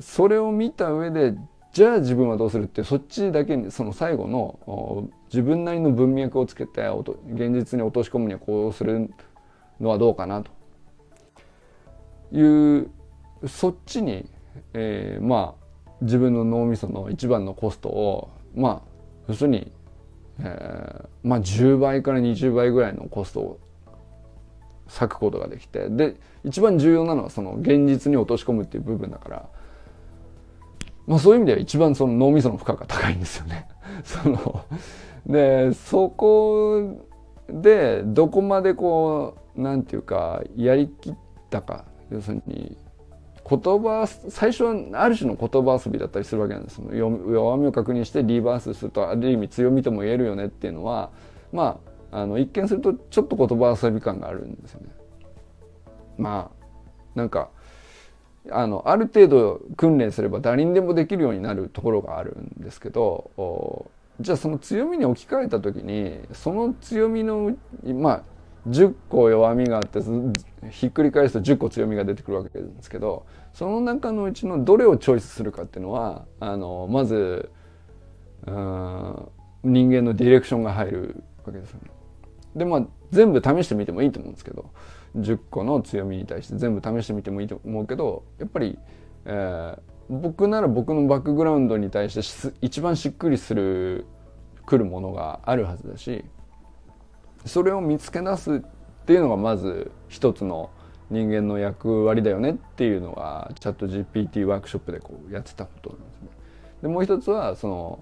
[0.00, 1.34] それを見た上で
[1.72, 6.86] じゃあ自分はどうするってそっちだけにその最後の自分なりの文脈をつけて
[7.32, 9.10] 現実に落とし込むにはこうする
[9.80, 10.56] のはどうかなと。
[12.32, 12.90] いう
[13.46, 14.28] そっちに、
[14.74, 18.88] えー、まあ自分の脳みその一番のコストをまあ
[19.28, 19.72] 要するに
[20.38, 23.60] えー、まあ10倍から20倍ぐらいのコストを
[24.88, 29.48] 割くことができてで一番重要なのはその現実に落とし込むっていう部分だから
[31.06, 33.68] まあそういう意味では一番その脳みその負荷が高いんですよね。
[34.04, 34.64] その
[35.26, 37.04] でそこ
[37.48, 41.14] でどこまでこうなんていうかやりきっ
[41.48, 42.76] たか要するに
[43.48, 51.10] 言葉最初はある種の言葉遊びだったりするわけなんです弱みを確認してリバースするとある意味強みとも言えるよねっていうのは
[51.52, 51.78] ま
[52.12, 54.86] ああの一見するとちょっと言葉遊び感があるんですよね。
[56.18, 56.66] まあ
[57.14, 57.50] なんか
[58.50, 63.90] あのある程度訓練すれば誰にでもできるようになるところがあるんですけど
[64.20, 68.22] じゃあその強みに置き換えた時にその強みのまあ
[68.66, 70.00] 10個弱みがあって
[70.70, 77.50] ひっくり返すと10個強みが出てくるわけですけどその中のうちのどれをチョイスするかっていうのはあのまず
[78.46, 81.90] 人間のディレクションが入るわけですよね。
[82.56, 84.70] でまあ全部試してみてもいいと思うんですけど
[85.16, 88.78] 10個の強みに対して全部試してみてもいいと思うけどやっぱり、
[89.26, 94.06] えー、僕なら僕のバックグラウンドに対して一番しっくりする
[94.64, 96.24] くるものがあるはずだし
[97.46, 98.60] それを見つけ出すっ
[99.06, 100.70] ていうのがまず一つの
[101.10, 106.28] 人間の役割だよねっていうのがチャット GPT ワークショップでこうやってたことなんですね。
[106.82, 108.00] でもう一つはその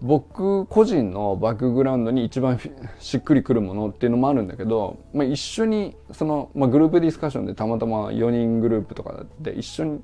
[0.00, 2.60] 僕個人のバックグラウンドに一番
[3.00, 10.00] しっくりくるものっていうのもあるんだけど、まあ、一緒にその、まあ、グループディスカッションでたまたま4人グループとかで一緒に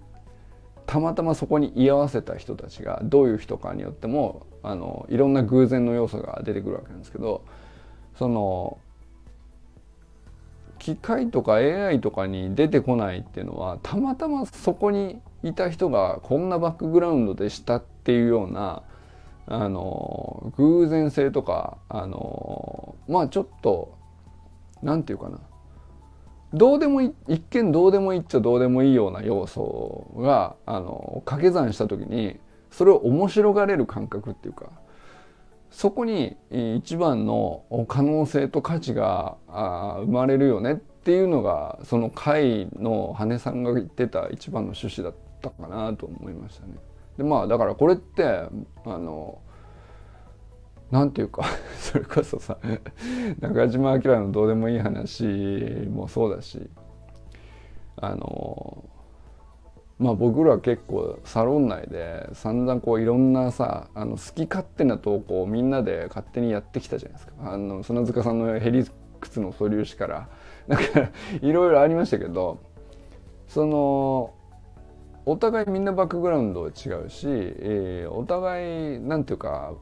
[0.87, 7.43] たまたまそこに居合わせた人たちがどういう人かによってもあのいろんな偶然の要素が出てくるわけなんですけど
[8.18, 8.78] その
[10.78, 18.82] 機械とか AI とかに出てこないっていうのはたまたまそこにいた人がこんなバックグラウンドでしたっていうような
[19.46, 23.96] あの偶然性とかあのまあちょっと
[24.82, 25.40] 何て言うかな。
[26.52, 32.38] どうでもい一見どうでもいいっちゃどうでもいいような要素があの掛け算した時に
[32.70, 34.70] それを面白がれる感覚っていうか
[35.75, 36.37] そこに
[36.77, 46.75] 一番の可能性と価値が生まれるよねっていうのがその会の羽根さんが言ってた一番の趣旨だったかなと思いましたね。
[47.18, 48.49] でまあだからこれってあ
[48.87, 49.41] の
[50.93, 51.43] なんていうか
[51.81, 52.57] それこそさ
[53.41, 55.25] 中島明のどうでもいい話
[55.91, 56.70] もそうだし
[57.97, 58.85] あの
[59.99, 67.32] まあ僕ら結構サロン内で散々こういろんなさあの好き勝手な投稿をみんなで勝手にやってきたじゃないですか。
[67.40, 68.84] あの砂塚さんのヘリ
[69.20, 70.28] クツの素粒子から。
[70.66, 71.11] なんか
[71.42, 72.59] いろいろありましたけど
[73.47, 74.34] その
[75.26, 76.72] お互いみんなバックグラウンド違う
[77.09, 79.74] し、えー、お互いなんていうか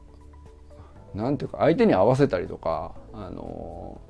[1.13, 4.01] なんていうか相手に合わせたりとかあの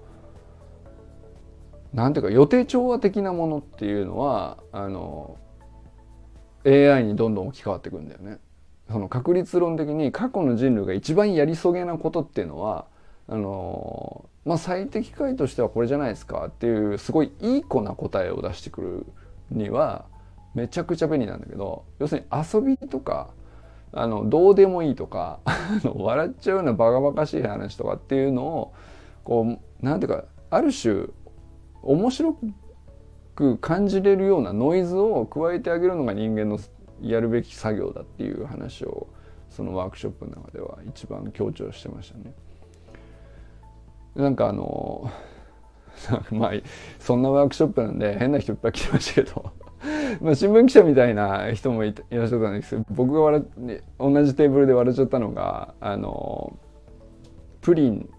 [1.93, 5.37] なんていうか予定調和的なものっていうのはあの
[6.65, 8.39] AI にどんどん置き換わっていくんだよね。
[8.89, 12.85] その確率論的に過去の人類が一番やりそげなことっていうのは
[13.27, 19.05] あのまあ最適解としてはこれじゃないですかっていうすごいいい子な答えを出してくる
[19.51, 20.05] には
[20.53, 23.29] めちゃくちゃ便利なんだけど要するに遊びとか
[23.93, 25.39] あのどうでもいいとか
[25.83, 28.73] 笑っちゃうようなバカバカしい話とかっていうのを
[29.23, 31.07] こうなんていうかある種
[31.83, 32.37] 面白
[33.35, 36.59] く感じれるようなノイズを加えてあげるのが人間の
[37.01, 39.07] やるべき作業だっていう話を
[39.49, 42.33] そのワークショップの中では一番強調してましたね。
[44.15, 45.11] なんかあの
[46.31, 46.51] まあ
[46.99, 49.51] そんなワークショップなんで変な人いっぱい来てましたけど
[50.21, 53.43] まあ新聞記者みたいな人もいらっしゃったんですけど僕が笑
[53.99, 56.57] 同じテーブルで笑っちゃったのがあの
[57.61, 58.09] プリン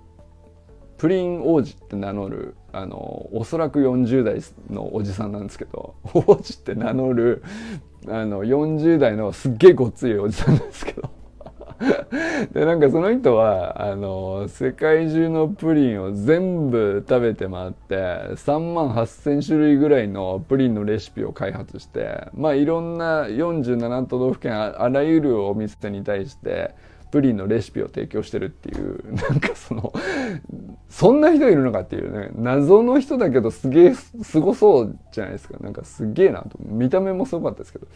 [0.98, 7.42] プリン王子って名乗るあのおそらく40代のおじさんなんですけど 王子って名乗る
[8.08, 11.10] あの40代のすっげえごっついおじさんなんですけど。
[12.52, 26.74] でなんかその人はあの世界中のプリンを全部食べて回って3万8,000種類ぐらいのプリンのレシピを開発してまあいろんな47都道府県あらゆるお店に対して
[27.14, 29.92] プリンのレシピを提供してるっていう なんかその
[30.88, 35.56] そんな人いるのかっていうね謎の人だけどすげえすごそうじゃないですか。
[35.60, 36.58] なんかすげえなと。
[36.58, 37.86] 見た目もすごかったですけど。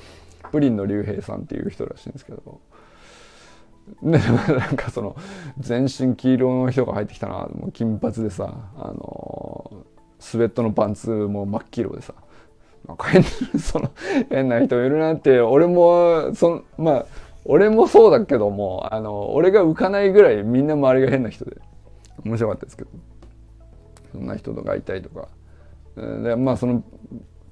[0.53, 2.61] プリンの竜兵さんっていう人らしいんですけど。
[4.05, 4.19] で
[4.57, 5.17] なんかその
[5.59, 7.35] 全身黄色の人が入ってきたな。
[7.35, 9.85] もう金髪でさあの
[10.21, 12.15] スウェットのパンツも真っ黄色でさ。
[12.87, 13.25] なんか変
[13.59, 13.91] その
[14.31, 15.41] 変な人いるなって。
[15.41, 17.07] 俺もそまあ
[17.49, 21.57] 俺もそうだけどもあの俺が浮かないぐらいみんな周りが変な人で
[22.25, 22.91] 面白かったですけど。
[24.13, 25.29] そんな人とかいたりとか。
[25.97, 26.85] でまあその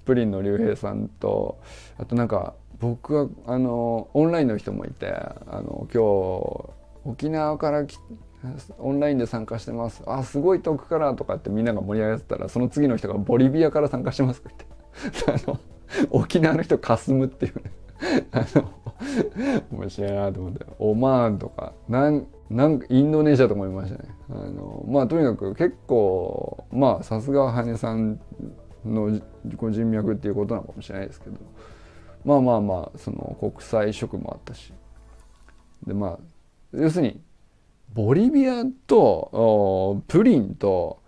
[0.04, 1.58] プリンの竜兵さんと
[1.98, 6.02] あとなんか僕はあのオンラインの人もいてあの今
[7.04, 7.84] 日沖縄から
[8.78, 10.02] オンラインで参加してます。
[10.06, 14.66] あすごい遠くからとかってみんなが盛り上がってたらその次の人がボリビアから参加してますって。
[15.26, 15.58] あの
[16.10, 17.62] 沖縄の人かすむっていうね。
[18.30, 18.70] あの
[19.70, 24.08] 面白いなと思ってオマーンとかなんなんインドネシアとかもいましたね。
[24.30, 28.20] あのまあとにかく結構まあさすが羽根さん
[28.84, 29.20] の
[29.56, 31.36] ご人脈っていうことなのかもしれないですけど。
[32.24, 34.72] まあまあまあその国際色もあったし。
[35.86, 36.18] でまあ
[36.72, 37.20] 要するに
[37.94, 41.00] ボリビアとプリンと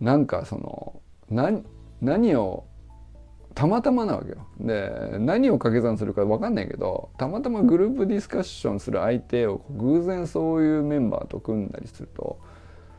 [0.00, 1.64] なんかその何
[2.00, 2.64] 何を
[3.58, 4.36] たまたまなわけよ。
[4.60, 12.38] で何を掛け算するか分かんないけどたまたまグループディスカッションする相手を偶然そういうメンバーと組んだりすると、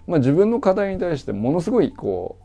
[0.05, 2.37] まあ、自分の課題に対してものすごいこ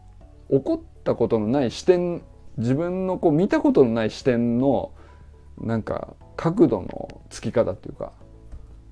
[0.49, 2.23] う怒ったことのない視点
[2.57, 4.93] 自分のこう見たことのない視点の
[5.59, 8.13] なんか角度のつき方っていうか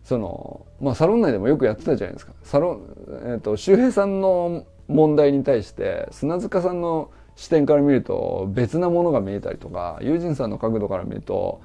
[0.03, 2.33] そのまあサロン内でもよくやってたじゃないですか。
[2.43, 11.61] サロン、えーと、周平さんの問題に対して砂塚さんの視点から見ると別なものが見えたりとか友人さんの角度から見ると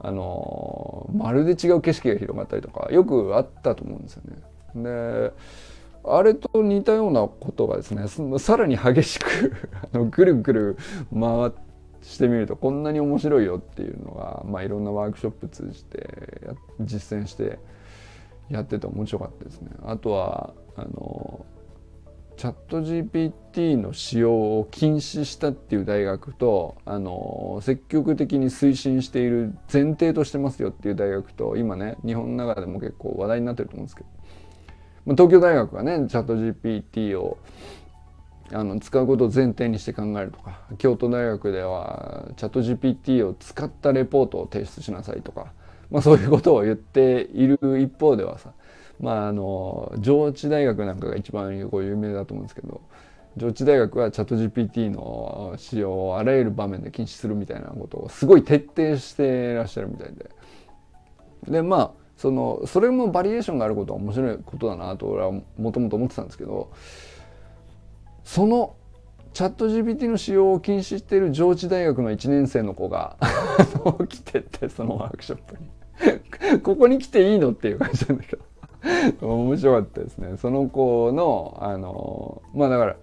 [0.00, 4.22] あのまるで違う景色が広がったりとかよくあったと思うんですよ
[4.74, 4.82] ね。
[4.82, 5.32] で
[6.04, 8.08] あれと似たようなことがですね
[8.38, 9.52] さらに激しく
[9.94, 10.76] あのぐるぐる
[11.12, 11.52] 回
[12.02, 16.08] してみるとこんなに面白いよっていうのが、まあ、いろんなワークショップ通じて
[16.80, 17.60] 実践して
[18.50, 19.70] やってて面白かったですね。
[19.84, 21.46] あとはあの
[22.42, 34.08] チャット GPT の使用を禁止したっていう大学とあの積極的に推進している前提としてますよっていう大学と今ね日本の中でも結構話題になってると思うんですけど、
[35.06, 37.38] まあ、東京大学はねチャット GPT を
[38.50, 45.52] あの使うことを前提にして考えるとか京都大学ではチャット GPT を使ったレポートを提出しなさいとか、
[45.92, 48.50] まあ、そういうことを言っている一方ではさ
[49.02, 52.80] まああの上智大学なんかが一番有名だと思うんですけど
[53.36, 60.30] 上智大学はチャット GPT の使用をあらゆる場面で禁止するみたいなことをすごい徹底してらっしゃるみたいで。
[61.48, 66.70] でまあそのそれもバリエーションがあることは面白いことだなと俺はもともと思ってたんですけど
[68.22, 68.76] その
[69.32, 73.16] チャット GPT の使用を禁止している上智大学の1年生の子が
[74.08, 76.60] 来てってそのワークショップに。
[76.60, 77.50] ここに来ていいの？
[77.50, 78.51] っていう感じなんだけど。
[79.20, 80.36] 面白かったですね。
[80.36, 82.96] その子のあのまあだから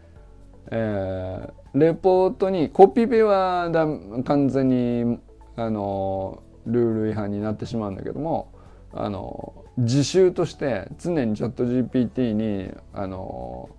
[0.72, 3.88] えー、レポートにコピペはだ
[4.24, 5.20] 完全に
[5.56, 8.54] あのルール違反になってしまうんだけども
[8.94, 13.70] あの自習として常にチャット GPT にあの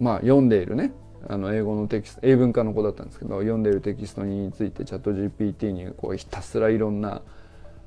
[0.00, 0.92] まあ読んでいるね。
[1.28, 7.20] あの英語のテキスト英文化の子だったんですけど読んでいるテキストについてチャット GPT にこうひたすらいろんな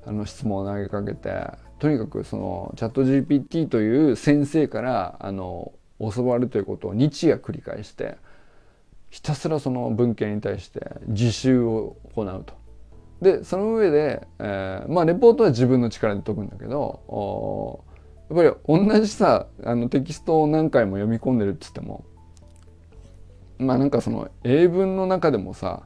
[0.06, 1.32] あの質問を投げかけて
[1.84, 8.16] とにかくそのチャット GPT という先生からあの教わるということを日夜繰り返して
[9.10, 12.54] ひたすらその文献に対して自習を行うと。
[13.22, 17.84] でその上で、えー、まあレポートは自分の力で解くんだけど
[18.30, 22.06] やっぱり同じさあのテキストを何回も読み込んでるっつっても
[23.58, 25.84] まあなんかその英文の中でもさ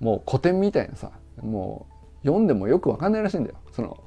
[0.00, 1.10] もう古典みたいなさ
[1.42, 1.86] も
[2.22, 3.56] う読んでもよくわかんないらしいんだよ。
[3.72, 3.98] その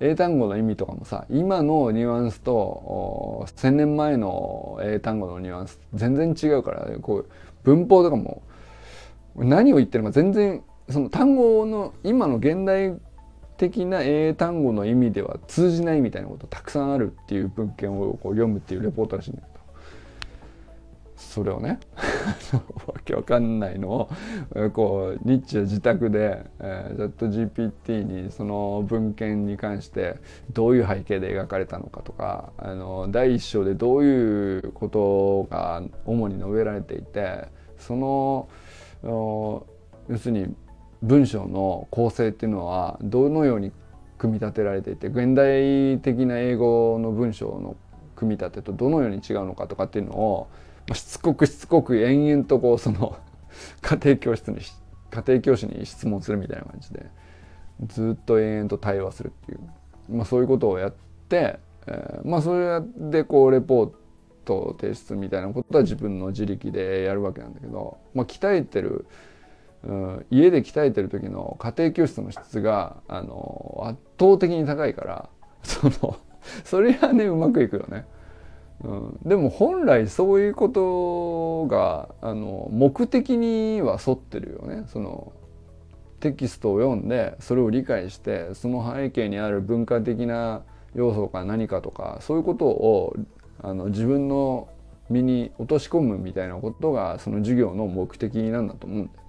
[0.00, 7.30] 英単語の意味とかもさ今のニュアンスと1,000年前の英単語のニュアンス全然違うからこう
[7.62, 8.42] 文法とかも
[9.36, 12.96] 何を言ってるか全然その単語の今の現代
[13.56, 19.48] 的な英単語の意味では通じないみたいなことたくさんあるっていう文献をこう読むっていうレポートらしいんだよ。
[21.24, 21.80] それをね
[22.86, 24.08] わけわかんないのを
[24.72, 30.16] こうニッチは自宅で、えー、チャット GPT にその文献に関して
[30.52, 37.48] どういう背景で描かれたのかとかあの第一章でどういうことが主に述べられていて
[37.78, 38.48] その
[39.02, 39.64] 要
[40.16, 40.54] するに
[41.02, 43.72] 文章の構成っていうのはどのように
[44.16, 47.76] 組み立てられていて現代的な英語の文章の
[48.16, 50.48] 組み立てとどのように違うのかとかっていうのを
[50.92, 53.16] しつこくしつこく延々とこうその
[53.80, 54.58] 家庭教室に
[55.10, 57.06] 家庭教師に質問するみたいな感じで
[57.86, 59.60] ずっと延々と対話するっていう、
[60.08, 60.94] まあ、そういうことをやっ
[61.28, 63.92] て、えー、まあそれでこうレポー
[64.44, 69.06] ト提出みたいなことは自分の自力でやるわけなんだけど、まあ、鍛えてる
[69.86, 75.28] うん、家で鍛えてる時の家庭教室の質があの圧倒的に高いから
[75.62, 76.16] その
[76.64, 78.06] それはねうまくいくよね。
[78.84, 85.32] うん、でも本来そういうことがあの目的には沿ってるよねその
[86.20, 90.62] テキストを読んでそれを理解してその背景にある文化的な
[90.94, 93.16] 要素か何かとかそういうことを
[93.62, 94.68] あの自分の
[95.10, 99.23] 身に落とし込むみたいなことがその授業の目的なんだと思うんだよ。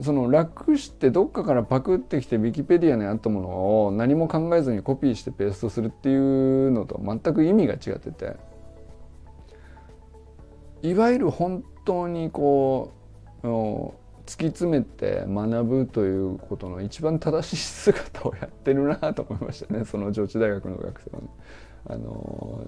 [0.00, 8.36] その楽してどっかからパクってきてウィキペディアにあったものを何も考えずにコピーしてペーストするっていうのと全く意味が違ってて。
[10.82, 12.92] いわゆる本当にこ
[13.42, 13.84] う突
[14.24, 19.84] き詰めて学ぶということの一番正しい姿をやってるなと思いましたね。
[19.84, 21.28] その上智大学の学生はね。
[21.86, 22.66] あの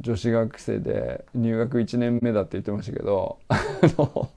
[0.00, 3.60] 女子学生で入学1年目だって言ってましたけどあ
[3.98, 4.30] の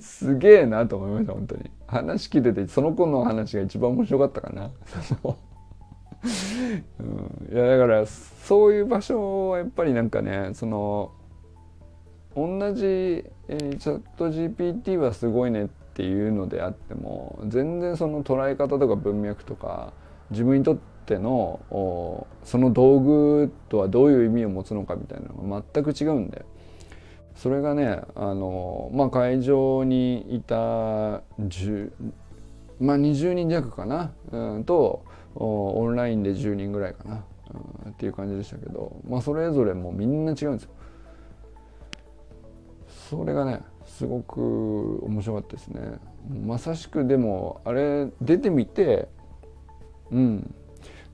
[0.00, 1.70] すげえなと思いました本当に。
[1.86, 4.70] 話聞いててその子の話が一番面白かったかな。
[7.00, 11.12] うん、いやだからそういう場所はやっぱりなんかねその
[12.36, 12.84] 同じ、
[13.48, 19.92] えー、チャット GPT はすごいねっていうのであっても全然その捉え方とか文脈とか
[20.30, 21.60] 自分にとっての
[22.44, 26.44] その道具とはどういう意味を持つのかみたいなのが全く違うんで。
[27.40, 30.54] それがねあの、まあ、会場にいた
[31.40, 31.90] 10、
[32.78, 35.02] まあ、20人弱かな、うん、と
[35.36, 37.24] オンラインで10人ぐらいかな、
[37.84, 40.70] うん、っていう感じでしたけど、まあ、それぞれもうみんな違うんですよ。
[43.08, 45.80] それがねすごく面白かったですね。
[46.44, 49.08] まさしくでもあれ出てみて
[50.10, 50.54] うん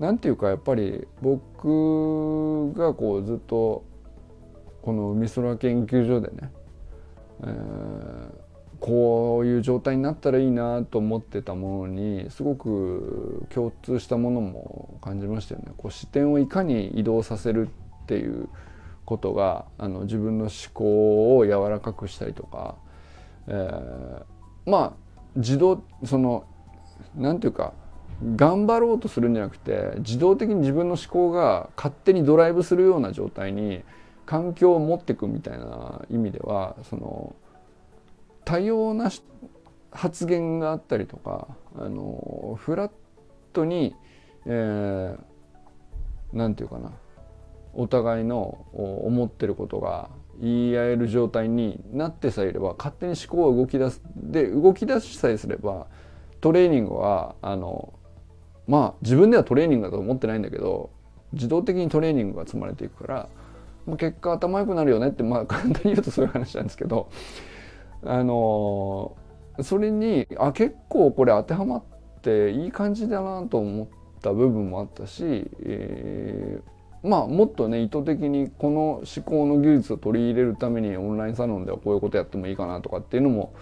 [0.01, 3.85] なんていうかやっぱり僕がこうずっと
[4.87, 6.53] この海空研究所でね、
[7.43, 8.31] えー、
[8.79, 15.73] こういう状態になったらいいなと思ってたものにすごく共通したものも感じましたよね。
[15.77, 17.67] こう視点をいかに移動させる
[18.05, 18.49] っていう
[19.05, 22.77] ことがあの自分の思考を柔らかくしたりとか、
[23.49, 24.23] えー、
[24.71, 24.93] まあ
[25.35, 26.45] 自動その
[27.17, 27.73] 何て言うか
[28.37, 33.83] 頑張ろうとするんじゃなくて自動的に自分の思考が勝手にドライブするような状態に
[34.27, 37.35] 環境を持っていくみたいな意味ではその
[38.45, 39.11] 多様な
[39.91, 41.49] 発言があったりとか
[41.79, 42.93] あのフラッ
[43.53, 43.95] トに
[44.45, 46.93] 何、えー、て言うかな
[47.73, 50.11] お互いの思ってることが
[50.41, 54.03] 言い合える状態になってさえいれば勝手に思考が動き出す。
[54.17, 55.87] で動き出しさえすれば
[56.41, 57.95] トレーニングはあの
[58.67, 60.91] まあ自分ではトレーニングだと思ってないんだけど
[61.33, 63.29] 自動的にトレーニングが積まれていくから
[63.97, 67.09] 結果頭良くなるよねってまあ簡単に言うとそういう話なんですけど
[68.05, 69.17] あの
[69.63, 71.83] それにあ結構これ当てはまっ
[72.23, 73.89] ていい感じだなと思っ
[74.21, 78.81] た部分もあったし、えー、まあもっとね意図的にこの
[79.17, 83.55] 思考の技術を取り入れるためにオンラインサロンではこういうことやってもいいかなとかっていうのも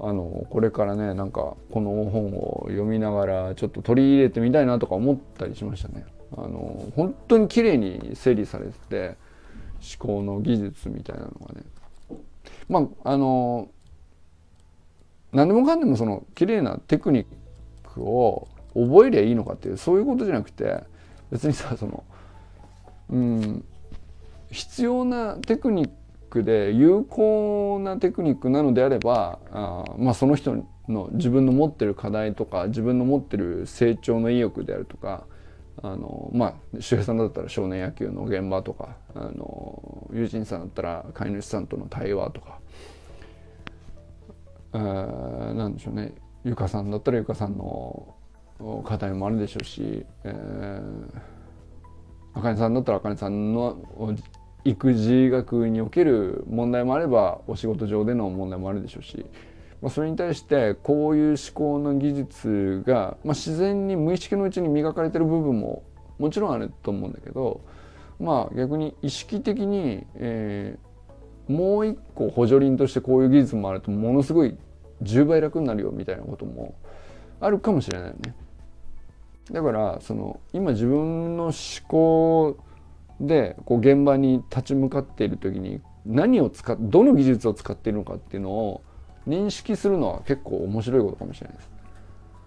[0.00, 6.04] あのこれからねなんかこの本を読みながらちょっと取り入れてみたいなとか思ったりしましたね。
[6.36, 9.16] あの本当に綺麗に整理されてて
[9.98, 11.62] 考の技術みたいなのがね。
[12.68, 13.68] まああの
[15.32, 17.26] 何でもかんでもその綺麗なテクニッ
[17.84, 20.82] クを覚えりゃいいのかっていうそういうことじゃなくて
[21.30, 22.04] 別にさその
[23.10, 23.64] うん
[24.50, 25.90] 必要なテクニッ
[26.30, 35.24] クで有効なテクニックなのであればあまあその人の自分の持ってる課題とか自分の持ってる成長の意欲であるとか
[35.82, 42.58] あのまあ周平さんだったら少年野球の現場とかあの友人さんだったら飼い主さんとの対話とか、
[44.74, 46.14] えー、なんでしょうね。
[46.44, 48.14] ゆかさんだったらゆかさんの
[48.84, 51.20] 課題もあるでしょうし、えー、
[52.34, 53.76] あかねさんだったらあかねさんの
[54.64, 59.26] 育児学における問題もあればお仕事上での問題もあるでしょうし
[59.82, 65.82] まあ、それに対してこういう思考の技術が、まあ、自然に無意識のうちに磨かれてる部分も
[66.18, 67.60] もちろんあると思うんだけど
[68.18, 74.56] まあ逆に意識的に、えー、もう一個補助輪としてこういう技術もあるとものすごい
[75.02, 76.74] 10倍楽になるよみたいなことも
[77.40, 78.34] あるかもしれないよね。
[79.52, 81.52] だからその今自分の思
[81.86, 82.56] 考
[83.20, 88.82] でこう現場に立ち向かっている時に何を使っどの技術を使っているのかっていうのを
[89.26, 91.70] 認識するのは結構面白いことかもしれないです。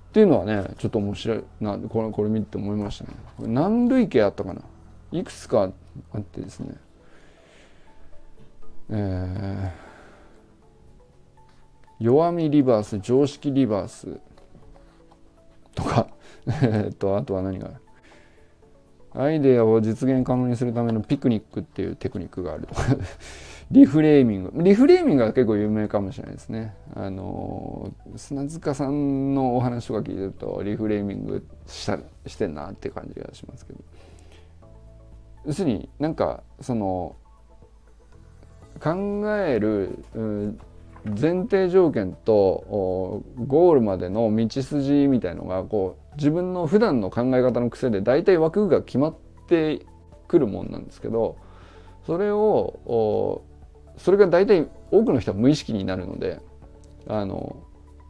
[0.10, 3.12] っていうのはねちょっと面白いなこれこれ見て思いましたね。
[3.40, 4.62] 何類型あったかな？
[5.12, 5.72] いくつか
[6.14, 6.76] あってですね。
[8.90, 9.90] えー
[12.00, 14.22] 弱みリバース常識リバース
[15.76, 16.08] とか
[16.64, 17.72] えっとあとは何が
[19.14, 22.84] アイデアを実現可能にするためのピクニックっていうテクニックがあるとか
[23.72, 24.52] リフレーミング。
[24.64, 26.76] リフレーミングは結構有名かもしれないですね。
[26.96, 33.80] あの砂塚さんのお話とか聞いてるとリフレーミングしたしてんなって感じがしますけど。
[35.46, 37.16] 要するになんかその
[38.80, 40.60] 考える、うん
[41.06, 49.16] 前提条件とゴールまでの道筋みたいのがこう自分の普段の考え方の癖で大体枠が決まっ
[49.48, 49.86] て
[50.28, 51.38] くるもんなんですけど
[52.06, 53.44] それを
[54.00, 56.40] それが大体多くの人は無意識になるので
[57.08, 57.56] あの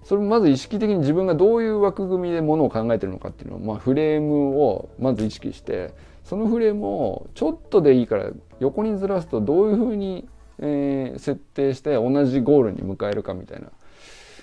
[0.04, 8.30] それもまず意識的に自分がどういう枠組みでものを考えてるのかっていうのを、まあ、フレームをまず意識してそのフレームをちょっとでいいから
[8.60, 10.30] 横にずらすとどういうふうに
[10.62, 13.68] えー、設定して同じゴールに迎えるかみたいな、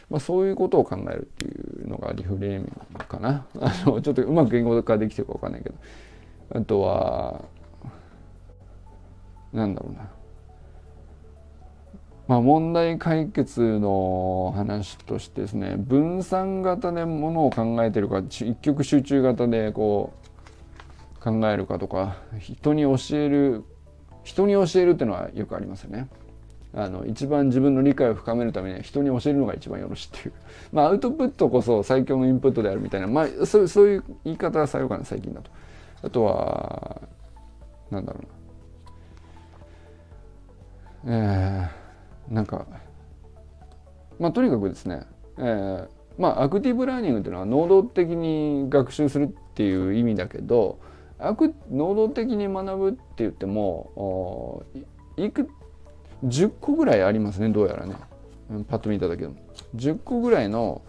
[0.09, 1.51] まあ、そういうことを考えるってい
[1.85, 3.47] うのがリフレーミングかな。
[3.61, 5.75] あのちょっとうまく言語化できてるか分かんないけど。
[6.55, 7.45] あとは
[9.53, 10.09] なんだろうな。
[12.29, 20.13] まあ問題解決の話としてですね分散型でものを考えてるか一極集中型でこ
[21.21, 23.65] う考えるかとか人に教える
[24.25, 26.09] 人に教えるっていうのはよくありますよね。
[26.75, 30.35] あの一番自分の理解を深めるためには人に教えるのが一番よろしいっていう。
[30.73, 35.51] まあアウトプットこそ最強のインプットであるみたいなまあそうそういう言い方はさようかな最近だと。
[36.03, 37.01] あとは
[37.91, 38.21] なんだろ
[41.05, 41.17] うな。
[41.17, 41.86] えー、
[42.31, 42.67] なんか
[44.19, 45.03] まあとにかくですね、
[45.39, 50.79] えー、まあアクティブラーニングっていうのは能動的に学習するっていう意味だけど
[51.21, 54.65] 能動的に学ぶって言っても
[55.17, 55.49] いく
[56.25, 57.97] 10個ぐらいありますねどうやらね
[58.69, 59.37] パッと見ただけでも
[59.75, 60.83] 10個ぐらいの、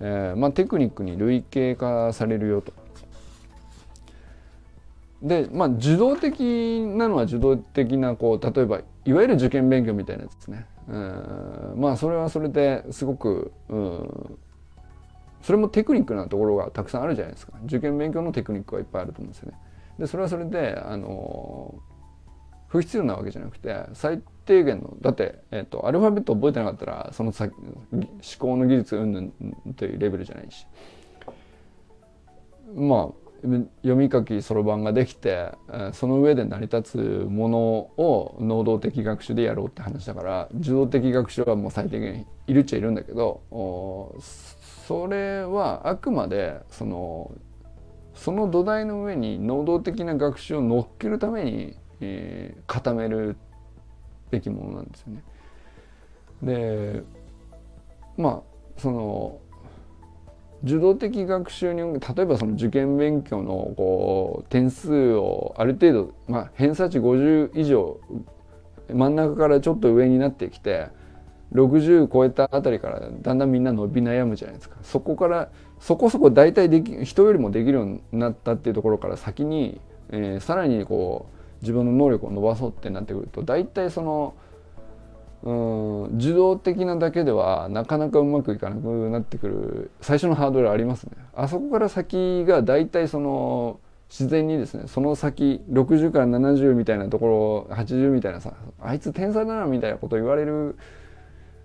[0.00, 2.72] えーまあ、テクニックに類型化されるよと。
[5.22, 6.40] でまあ受動的
[6.80, 10.66] なのは受動的なこう例えばいわゆる受験勉強みたいなやつですね。
[10.88, 13.52] まあそれはそれですごく、
[15.42, 17.52] それもテクニックなところがたくさんあるじゃないですか。
[17.64, 19.58] 受験勉強のテクニックはいっぱいあると思うんですよね。
[19.98, 21.74] でそれはそれであの
[22.68, 28.06] 不必要なわけじゃなくて最低限のだって、えーと、アルファベット覚えてなかったらその先思
[28.38, 30.66] 考の技術うんぬんというレベルじゃないし。
[32.74, 35.52] まあ読み書きそろばんができて
[35.92, 43.42] その上で成り立つものを能動的学習でやろうって話だから受動的学習はもう最低限いるっちゃいるんだけど
[44.86, 47.32] それはあくまでその
[48.14, 53.36] その土台の上に能動的な学習を乗っけるために、えー、固める
[54.30, 55.24] べきものなんですよね。
[56.42, 57.02] で
[58.16, 58.42] ま
[58.76, 59.40] あその
[60.64, 67.98] 受動的学習に例えばその受験勉強のこう点数をある程度、まあ、偏差値50以上
[68.92, 70.88] 真ん中からちょっと上になってきて
[71.52, 74.76] 60超えたあたりからだんだんみんな伸び悩むじゃないですか。
[74.82, 75.50] そこから
[75.80, 84.34] そこそこ大体でき人よりもできるようになったっていうところから先に、えー、さらにこう自分の能力を伸ばそうってなってくると大体その
[85.42, 91.12] うん受動的なだけではなかなかうまくいかなくなってくる最初のハードルありますね。
[91.34, 100.76] あそこから先が大体その自然にですねその先60から70みたいなところ80みたいなさあいつ天才だなみたいなこと言われる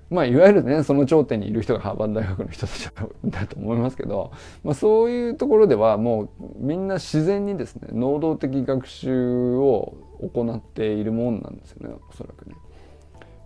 [0.09, 2.89] まあ、いわゆるねその頂点にいる人がハーバード大学の人たち
[3.25, 4.32] だと思いますけど、
[4.63, 9.97] まあ、そういうところではもうみんな自然にですね能動的学習を
[10.34, 12.55] 行っているもんなんですよねおそらくね。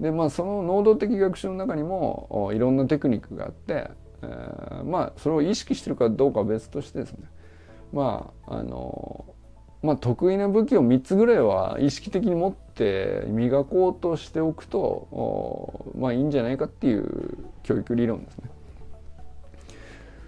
[0.02, 3.92] でまあその能動的学習の中にもいろんなテクニックがあって、
[4.24, 7.30] えー、まあそれを意識してるかどうかは別としてですね
[7.94, 9.26] まああの
[9.84, 18.52] まあ、得意な武器を3つぐらいは意識的に持って磨こうとしておくとまあいいんじゃないかっていう教育理論ですね。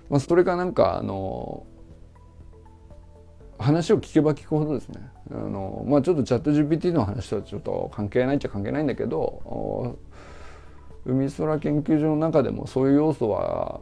[0.10, 1.66] まあ、それかなんかあの
[3.64, 5.01] 話を聞けば聞くほどですね。
[5.32, 9.97] あの、まあ、ちょっとチャット GPT の話とはちょっと関係ないっちゃ関係ないんだけど
[11.05, 13.82] 海空研究所の中でもそういう要素は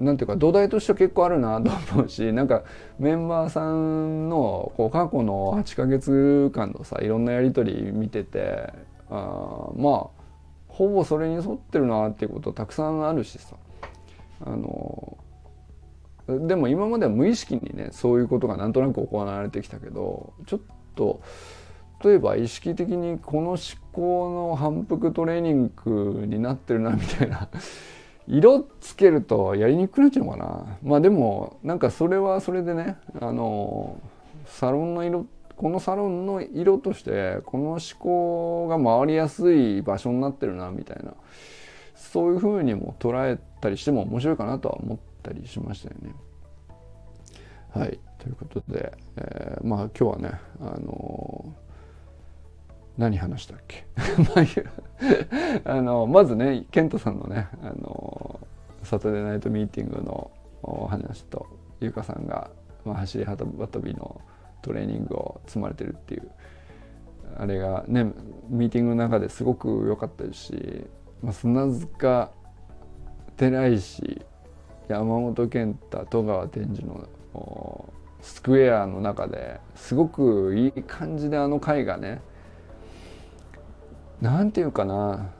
[0.00, 2.64] なんていうか土台としては結構あるなと思うし なんか
[2.98, 8.72] メンバーさんのこう過去の8ヶ月間のさいろんなやり取り見てて
[9.10, 10.22] あまあ
[10.68, 13.56] ほぼそれに沿ってるなっていうことたくさんあるしさ。
[14.44, 15.16] あの
[16.40, 20.60] でも今までは無意識にねそういうことがなんとなく行われてきたけどちょっ
[20.94, 21.22] と
[22.04, 23.58] 例えば意識的にこの思
[23.92, 27.48] 考の反復トレーニングになってるなみたいな
[28.26, 30.78] 色つけるとやりにくくなっちゃうのかな。
[30.82, 33.96] まあでもなんかそれはそれでねあの
[34.46, 35.26] サロンの色
[35.56, 41.14] このサロンの色としてこの思考が回りやすい場所になってるなみたいな
[41.94, 46.14] そういうふうにも捉えたりしても面白いかなとは思ったりしましたよね。
[47.70, 51.62] はいということで、えー、まあ今日はねあのー
[52.98, 53.86] 何話したっけ？
[55.64, 58.38] あのまずね健太さんのねあの
[58.82, 60.30] サタデーナイトミーティングの
[60.62, 61.46] お話と
[61.80, 62.50] 優香さんが、
[62.84, 64.20] まあ、走り幅跳びの
[64.60, 66.30] トレーニングを積まれてるっていう
[67.38, 68.12] あれがね
[68.48, 70.86] ミーティングの中ですごく良かったですし、
[71.22, 72.30] まあ、砂塚
[73.36, 74.24] 寺石
[74.92, 77.88] 山本健太戸川天寿の
[78.20, 82.20] スクエアの中ですごくいい感じであの回がね
[84.20, 85.30] 何て言うかな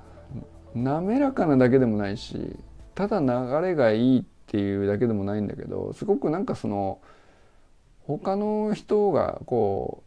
[0.74, 2.57] 滑らかなだけでもないし
[2.94, 7.00] ただ流れがいいっていうだけでもないんだけどすごくなんかその
[8.07, 10.07] 他の人がこう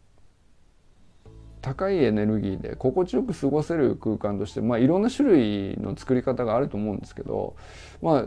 [1.62, 7.56] 高いエネルギーで心地よく過ごせる空間としてまあいろんな種類の作り方があると思うんですけど
[8.02, 8.26] まあ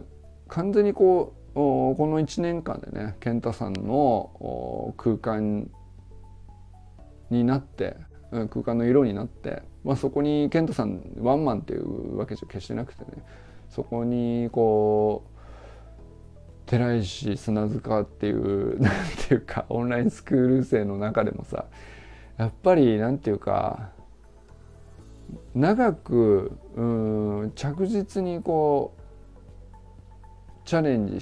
[0.50, 5.70] 完全にこうこの1年間でね健太さんの空間
[7.30, 7.98] になって
[8.32, 13.24] 空間の色になって、まあ、そこに健太さんワンマンっていうわけじゃ決してなくてね
[13.70, 15.40] そこにこう
[16.70, 18.94] 寺石砂塚っていう なん
[19.28, 21.66] ていうかオンラインスクール生の中でもさ
[22.38, 23.90] やっぱりなんていうか
[25.56, 26.84] 長くう
[27.46, 28.99] ん着実にこう
[30.70, 31.18] チャレンジ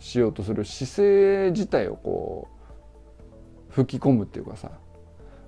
[0.00, 2.48] しようとする姿勢自体をこ
[3.70, 4.72] う吹き込むっていうかさ。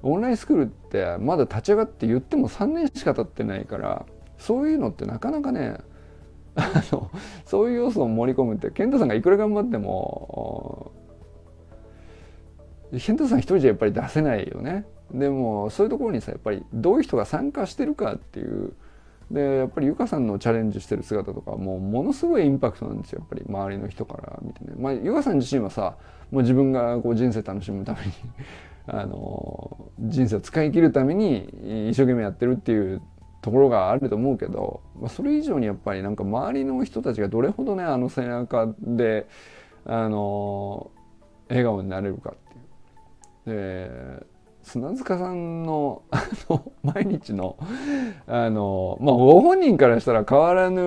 [0.05, 4.05] オンラインスクールってまだ立ち上がって言っても3年しか経ってないから
[4.37, 5.77] そういうのってなかなかね
[6.57, 7.11] あの
[7.47, 10.91] そういう要素を盛り込むって健太さんがいくら頑張っても
[12.91, 14.85] 健太さん一人じゃやっぱり出せないよね。
[15.13, 18.75] でもそういうところにさやっぱりどういう人が参加してるかっていう
[19.33, 25.97] でやっぱりゆかさんのチャレンジしてる姿とかもうものすごいインパクトなんですよやっぱり周りの人から見てねまあゆかさん自身はさ
[26.31, 28.13] もう自分がこう人生楽しむために
[28.87, 33.01] あの人生を使い切るために一生懸命やってるっていう
[33.41, 39.27] ところがあると思うけど、まあ、それ以上にやっぱりなんか周りの人たちがどれほどねあの背中で
[39.87, 40.91] あの
[41.49, 42.35] 笑顔になれるかっ
[43.45, 44.21] ていう。
[44.21, 44.32] で
[44.63, 47.57] 砂塚さんの あの毎日の
[48.27, 50.79] あのまあご本人からしたら変わらぬ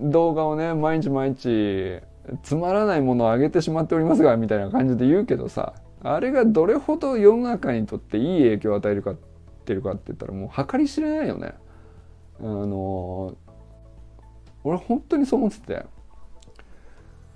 [0.00, 2.00] 動画をね毎日毎日
[2.42, 9.16] つまらないものをあげてしまっておりますがみたいな感じで言うけどさあれがどれほど世の中にとっていい影響を与えるかっ
[9.64, 11.54] てるかって言ったらもう計り知れないよね。
[12.40, 13.34] あの
[14.62, 15.84] 俺本当にそう思ってて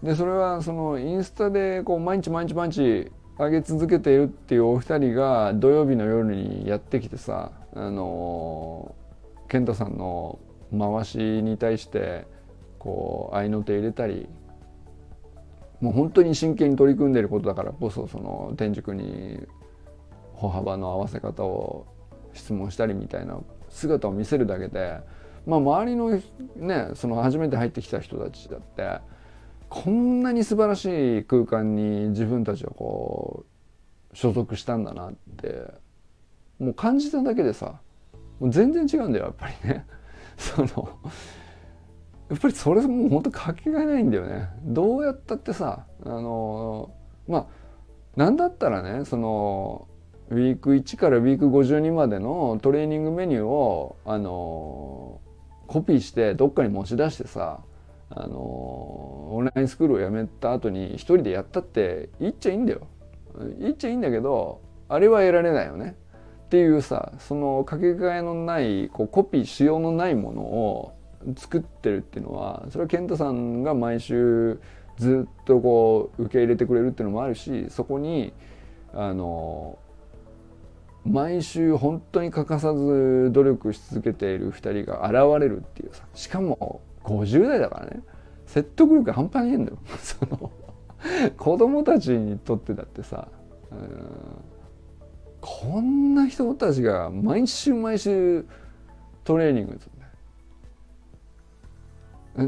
[0.03, 3.11] でそれはそのインスタでこう毎日毎日毎日
[3.45, 8.95] 上げ続けているっていうお二人が土曜日の夜にやってきてさあの
[9.49, 10.39] 健太さんの
[10.77, 12.25] 回しに対して
[12.79, 14.29] こう合いの手入れたり
[15.81, 19.41] もう本当に真剣に取り組んでいることだからこそその天竺に
[20.35, 21.87] 歩幅の合わせ方を
[22.35, 25.01] 質問したりみたいな姿を見せるだけで、
[25.47, 26.11] まあ、周りの
[26.57, 29.01] ねその初めて入ってきた人たちだって
[29.75, 33.47] こんなに素晴らしい空間に自分たちはこ
[34.13, 35.65] う所属したんだなって
[36.59, 37.81] もう感じただけでさ
[38.39, 39.87] もう全然違うんだよやっぱりね。
[40.37, 40.89] その
[42.29, 44.51] やっぱりそれもうほんとかけがえないんだよね。
[44.63, 46.91] どうやったってさあの
[47.27, 47.47] まあ
[48.17, 49.89] なんだったらねその
[50.29, 55.23] ウィーク1からウィーク52までのトレーニングメニューをあの
[55.67, 57.61] コピーしてどっかに持ち出してさ
[58.15, 62.87] あのオンラインスクールを辞めた後に一人でやったって言っちゃいいんだよ。
[63.59, 65.97] 言っちゃいいんだけどあれは得られないよね。
[66.47, 70.95] っていうさそのかけがえのないこうコピーしようのないものを
[71.37, 74.61] 作ってるっていうのはそれは健太さんが毎週
[74.99, 78.35] ずっとこう受け入れてくれるっていうのもあるしそこに
[78.93, 79.79] あの
[81.07, 88.03] 毎週本当に欠かさず努力し続けている2人が現れるっていうさしかも50代だからね。
[88.47, 89.79] 説得力半端ないんだよ。
[89.99, 90.51] その
[91.37, 93.29] 子供たちにとってだってさ、
[93.75, 93.79] ん、
[95.41, 98.47] こんな人たちが毎週毎週
[99.25, 99.93] トレーニングする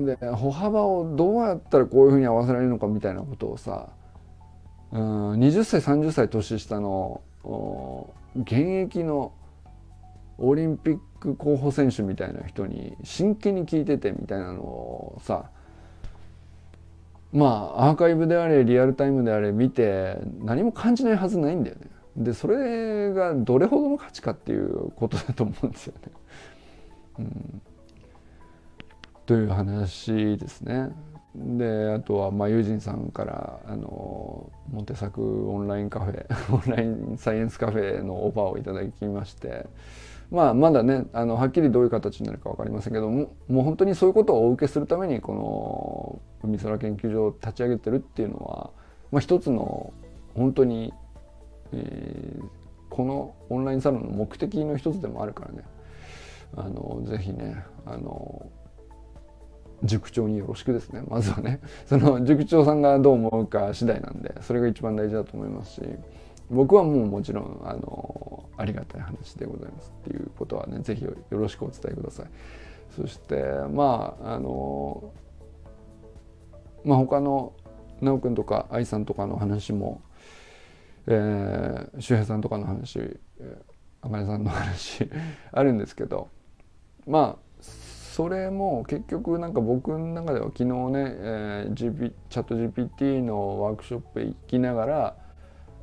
[0.07, 3.89] で歩幅をどうやったらこういうふうに合わせられるのかみたいなことをさ、
[4.93, 7.21] うん、20歳30歳年下の
[8.35, 9.33] 現役の
[10.39, 15.47] オリンピック候補選手みたいな人に真剣に聞いててみたいなのをさ
[17.33, 21.89] まあアーカイブであれリアルタイムであれ見て何も感じないはずないんだよね。
[22.16, 26.12] でそれがどれほどの価値かっていうことだと思うんですよね。
[27.18, 27.62] うん、
[29.27, 30.91] という話ですね。
[31.35, 39.66] であとはまあ友人さんからあのモテサクオンラインカフェ オンラインサイエンスカフェのオファーをいただきまして
[40.31, 48.70] まあまだねあのはっきりどういう形になるか分かりませんけどももう本当にそういうことをお受けするためにこの海空研究所を立ち上げてるっていうのは、
[49.12, 49.93] まあ、一つの
[50.35, 50.93] 本当に、
[51.72, 52.45] えー、
[52.91, 55.64] このオンラインサロンの目的の一つでもあるからね。
[56.57, 58.47] あのぜひねあの
[59.83, 61.03] 塾長によろしくですね。
[61.09, 65.83] まずはねその塾長さんがどう思うか次第なんでそれが一番大事だと思いますし。
[66.55, 72.27] 僕はもうもちろんあのありがたい話でございますっていうことはね是非よろしくお伝えください。
[72.97, 73.43] そして
[73.73, 75.13] まああの
[76.85, 77.53] まあ他の
[78.01, 80.03] 奈くんとか愛さんとかの話も
[81.07, 82.99] えー、周平さんとかの話
[84.01, 85.09] あかねさんの話
[85.53, 86.29] あるんですけど
[87.07, 95.17] まあそれも結局なんか僕の中では昨日ね、えー、GP、チャット GPT のワークショップ行きながら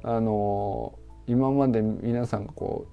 [0.04, 0.98] あの、
[1.28, 2.88] 今まで皆さんがこ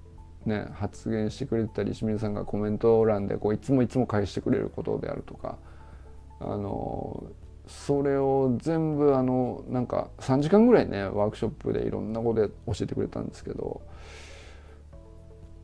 [0.45, 5.57] うね発言してくれたり清水さんがコメント欄でこういつもいつも返してくれることであるとか
[6.39, 7.23] あの、
[7.67, 13.81] それを全部あのなんか3時間ぐらいねワークショップでいろんなことで教えてくれたんですけど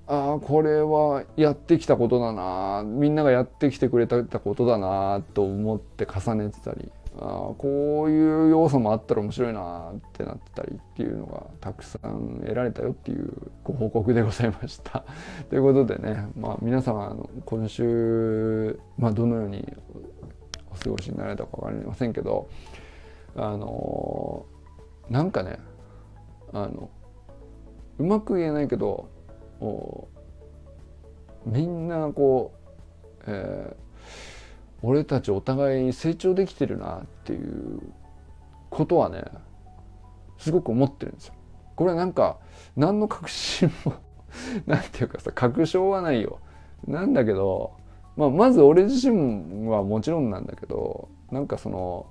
[0.08, 6.92] ああこれはやってきたことだなみんながやってきてくれたことだなと思って重ねてたり。
[7.18, 13.32] あこういう要素もあったら面白いなってなってたりっていうのがたくさん得られたよっていう
[13.64, 15.06] ご報告でございました。
[15.50, 19.66] ということでね、まあ、皆様の今週、まあ、どのように
[20.72, 22.50] お過ごしになられたか分かりませんけど
[23.36, 24.46] あの
[25.10, 25.60] なんかね
[26.52, 26.90] あの
[27.98, 29.08] うまく言えないけど
[31.46, 32.54] みんなこ
[33.20, 33.85] う、えー、
[34.82, 37.82] 俺たちお互いに成長できてるなっていう
[38.70, 39.24] ことはね
[40.38, 41.34] すごく思ってるんですよ。
[41.76, 42.38] これなんか
[42.76, 43.94] 何の確信も
[44.66, 46.40] なんていうかさ確証はないよ。
[46.88, 47.74] なんだけど、
[48.16, 52.06] まあ、まず俺自身はもちろんなんだけどなんかその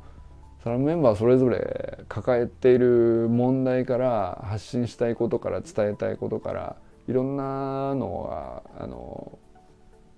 [0.64, 9.38] サラメンバーそれぞれ抱えている問題から発信したいことから伝えたいことからいろんなのはあの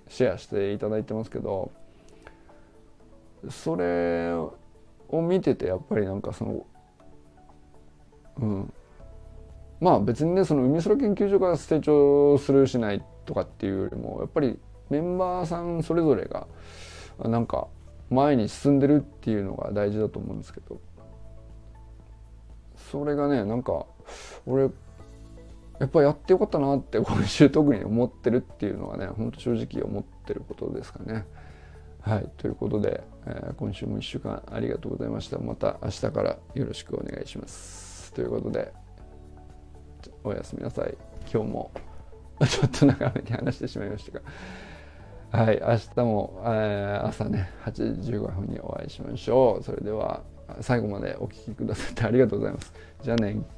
[0.09, 1.72] シェアしていただいてますけど
[3.51, 4.53] それを
[5.22, 6.66] 見ててやっぱりなんかその
[8.40, 8.72] うん
[9.80, 14.59] まあ別にねその海空研究所が成長するしないとかっていうよりもやっぱり
[14.90, 16.47] メンバーさんそれぞれが
[17.18, 17.68] なんか
[18.11, 20.80] 前に進んでるっていうのが大事だと思うんですけど
[22.90, 23.86] それがねなんか
[24.47, 24.70] 俺
[25.78, 31.26] やっぱやってよかったなって今週特に思ってるっていうのがねほんと正直思ってることですかね。
[32.07, 35.38] はいということで、えー、今週も1週間ありがとうございました。
[35.40, 38.12] また明日からよろしくお願いします。
[38.12, 38.72] ということで
[40.22, 40.96] おやすみなさい。
[41.22, 41.72] 今日も
[42.48, 44.20] ちょっと長めに話してしまいました
[45.32, 49.64] がはい明日も、えー、朝ね8時15分にお会いしましょう。
[49.64, 50.22] それでは
[50.61, 52.72] 最後までお聴きくださってありがとうございます。
[53.02, 53.56] じゃあね。